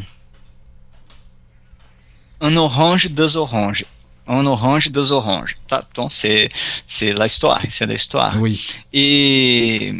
[2.41, 3.85] un orange, deux oranges.
[4.29, 5.57] Un orange, deux oranges.
[5.67, 6.49] Tá, então, c'est,
[6.85, 7.59] c'est la histoire.
[7.67, 8.39] C'est l'histoire.
[8.39, 8.61] Oui.
[8.93, 9.95] Et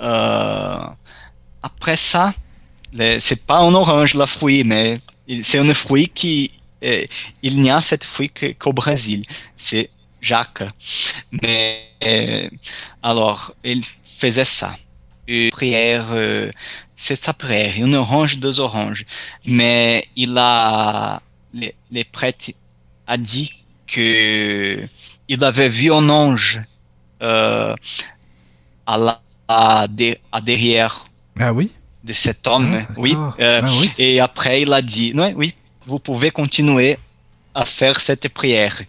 [0.00, 0.86] euh,
[1.62, 2.34] après ça,
[3.20, 4.98] c'est pas un orange la fruit, mais
[5.42, 6.50] c'est un fruit qui
[6.84, 7.04] euh,
[7.42, 9.24] il n'y a cette fruit que, qu'au Brésil.
[9.56, 10.64] C'est Jacques.
[11.30, 12.48] Mais euh,
[13.02, 14.74] alors, il faisait ça.
[15.26, 16.50] Une prière euh,
[16.96, 19.04] c'est sa prière, une orange, deux oranges.
[19.44, 21.22] Mais il a,
[21.54, 22.52] les, les prêtres
[23.08, 23.52] a dit
[23.88, 24.78] que
[25.28, 26.60] il avait vu un ange
[27.22, 27.74] euh,
[28.86, 29.86] à, la, à,
[30.32, 31.04] à, derrière
[31.40, 31.72] ah oui?
[32.04, 32.84] de cet homme.
[32.88, 33.16] Ah, oui.
[33.40, 33.90] Euh, ah, oui.
[33.98, 35.54] Et après, il a dit, non, oui,
[35.84, 36.98] vous pouvez continuer
[37.54, 38.80] à faire cette prière.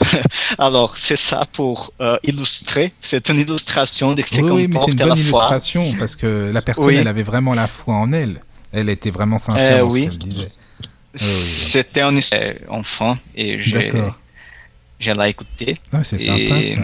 [0.58, 2.92] Alors, c'est ça pour euh, illustrer.
[3.00, 6.62] C'est une illustration de ce oui, oui, mais c'est une bonne illustration parce que la
[6.62, 8.42] personne, elle avait vraiment la foi en elle.
[8.72, 10.04] Elle était vraiment sincère euh, dans oui.
[10.04, 10.48] ce qu'elle disait.
[11.14, 12.18] C'était un
[12.68, 15.74] enfant et j'ai l'ai écouté.
[15.92, 16.78] Ah, c'est sympa ça.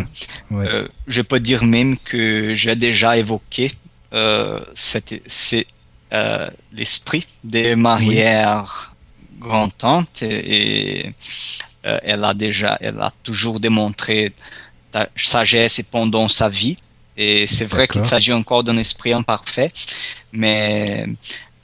[0.51, 0.67] Ouais.
[0.69, 3.73] Euh, je peux dire même que j'ai déjà évoqué
[4.13, 5.67] euh, c'est
[6.15, 8.95] euh, l'esprit des marières
[9.39, 11.13] grand-tante et,
[11.85, 14.33] euh, elle a déjà, elle a toujours démontré
[14.93, 16.77] sa sagesse pendant sa vie.
[17.17, 19.73] Et c'est vrai qu'il s'agit encore d'un esprit imparfait,
[20.33, 21.05] mais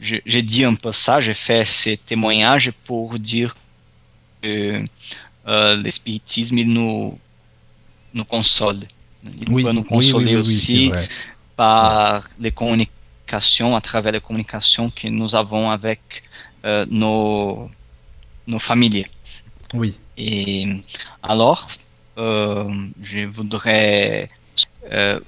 [0.04, 3.56] j'ai dit un peu ça, j'ai fait ces témoignages pour dire
[4.42, 4.84] que
[5.46, 7.18] euh, l'espiritisme, il nous,
[8.12, 8.80] nous console.
[9.24, 10.92] Il oui, peut nous consoler oui, oui, aussi
[11.56, 16.22] par les communications, à travers les communications que nous avons avec
[16.66, 17.70] euh, nos,
[18.46, 19.06] nos familiers.
[19.72, 19.94] Oui.
[20.18, 20.68] Et
[21.22, 21.68] alors,
[22.18, 22.70] euh,
[23.00, 24.28] je voudrais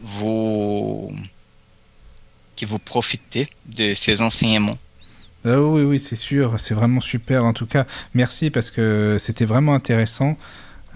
[0.03, 1.11] vous
[2.56, 4.78] que vous profitez de ces enseignements.
[5.44, 7.44] Ah oui, oui, c'est sûr, c'est vraiment super.
[7.44, 10.36] En tout cas, merci parce que c'était vraiment intéressant.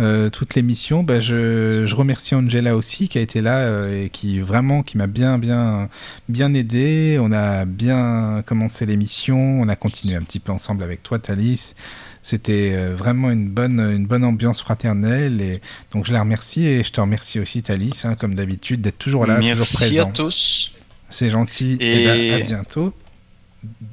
[0.01, 1.03] Euh, toute l'émission.
[1.03, 4.97] Bah, je, je, remercie Angela aussi qui a été là euh, et qui vraiment qui
[4.97, 5.91] m'a bien bien
[6.29, 7.19] bien aidé.
[7.21, 11.75] On a bien commencé l'émission, on a continué un petit peu ensemble avec toi, Thalys.
[12.23, 15.61] C'était euh, vraiment une bonne une bonne ambiance fraternelle et
[15.93, 19.27] donc je la remercie et je te remercie aussi, Thalys, hein, comme d'habitude, d'être toujours
[19.27, 20.09] là, Merci toujours présent.
[20.09, 20.71] à tous.
[21.11, 21.77] C'est gentil.
[21.81, 22.95] Et, et ben, à bientôt.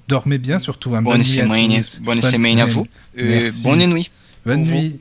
[0.08, 0.96] Dormez bien surtout.
[0.96, 1.02] Hein.
[1.02, 2.88] Bonne, bonne, semaine, bonne, bonne, semaine à vous.
[3.18, 4.10] Euh, bonne nuit.
[4.46, 5.00] Bonne nuit.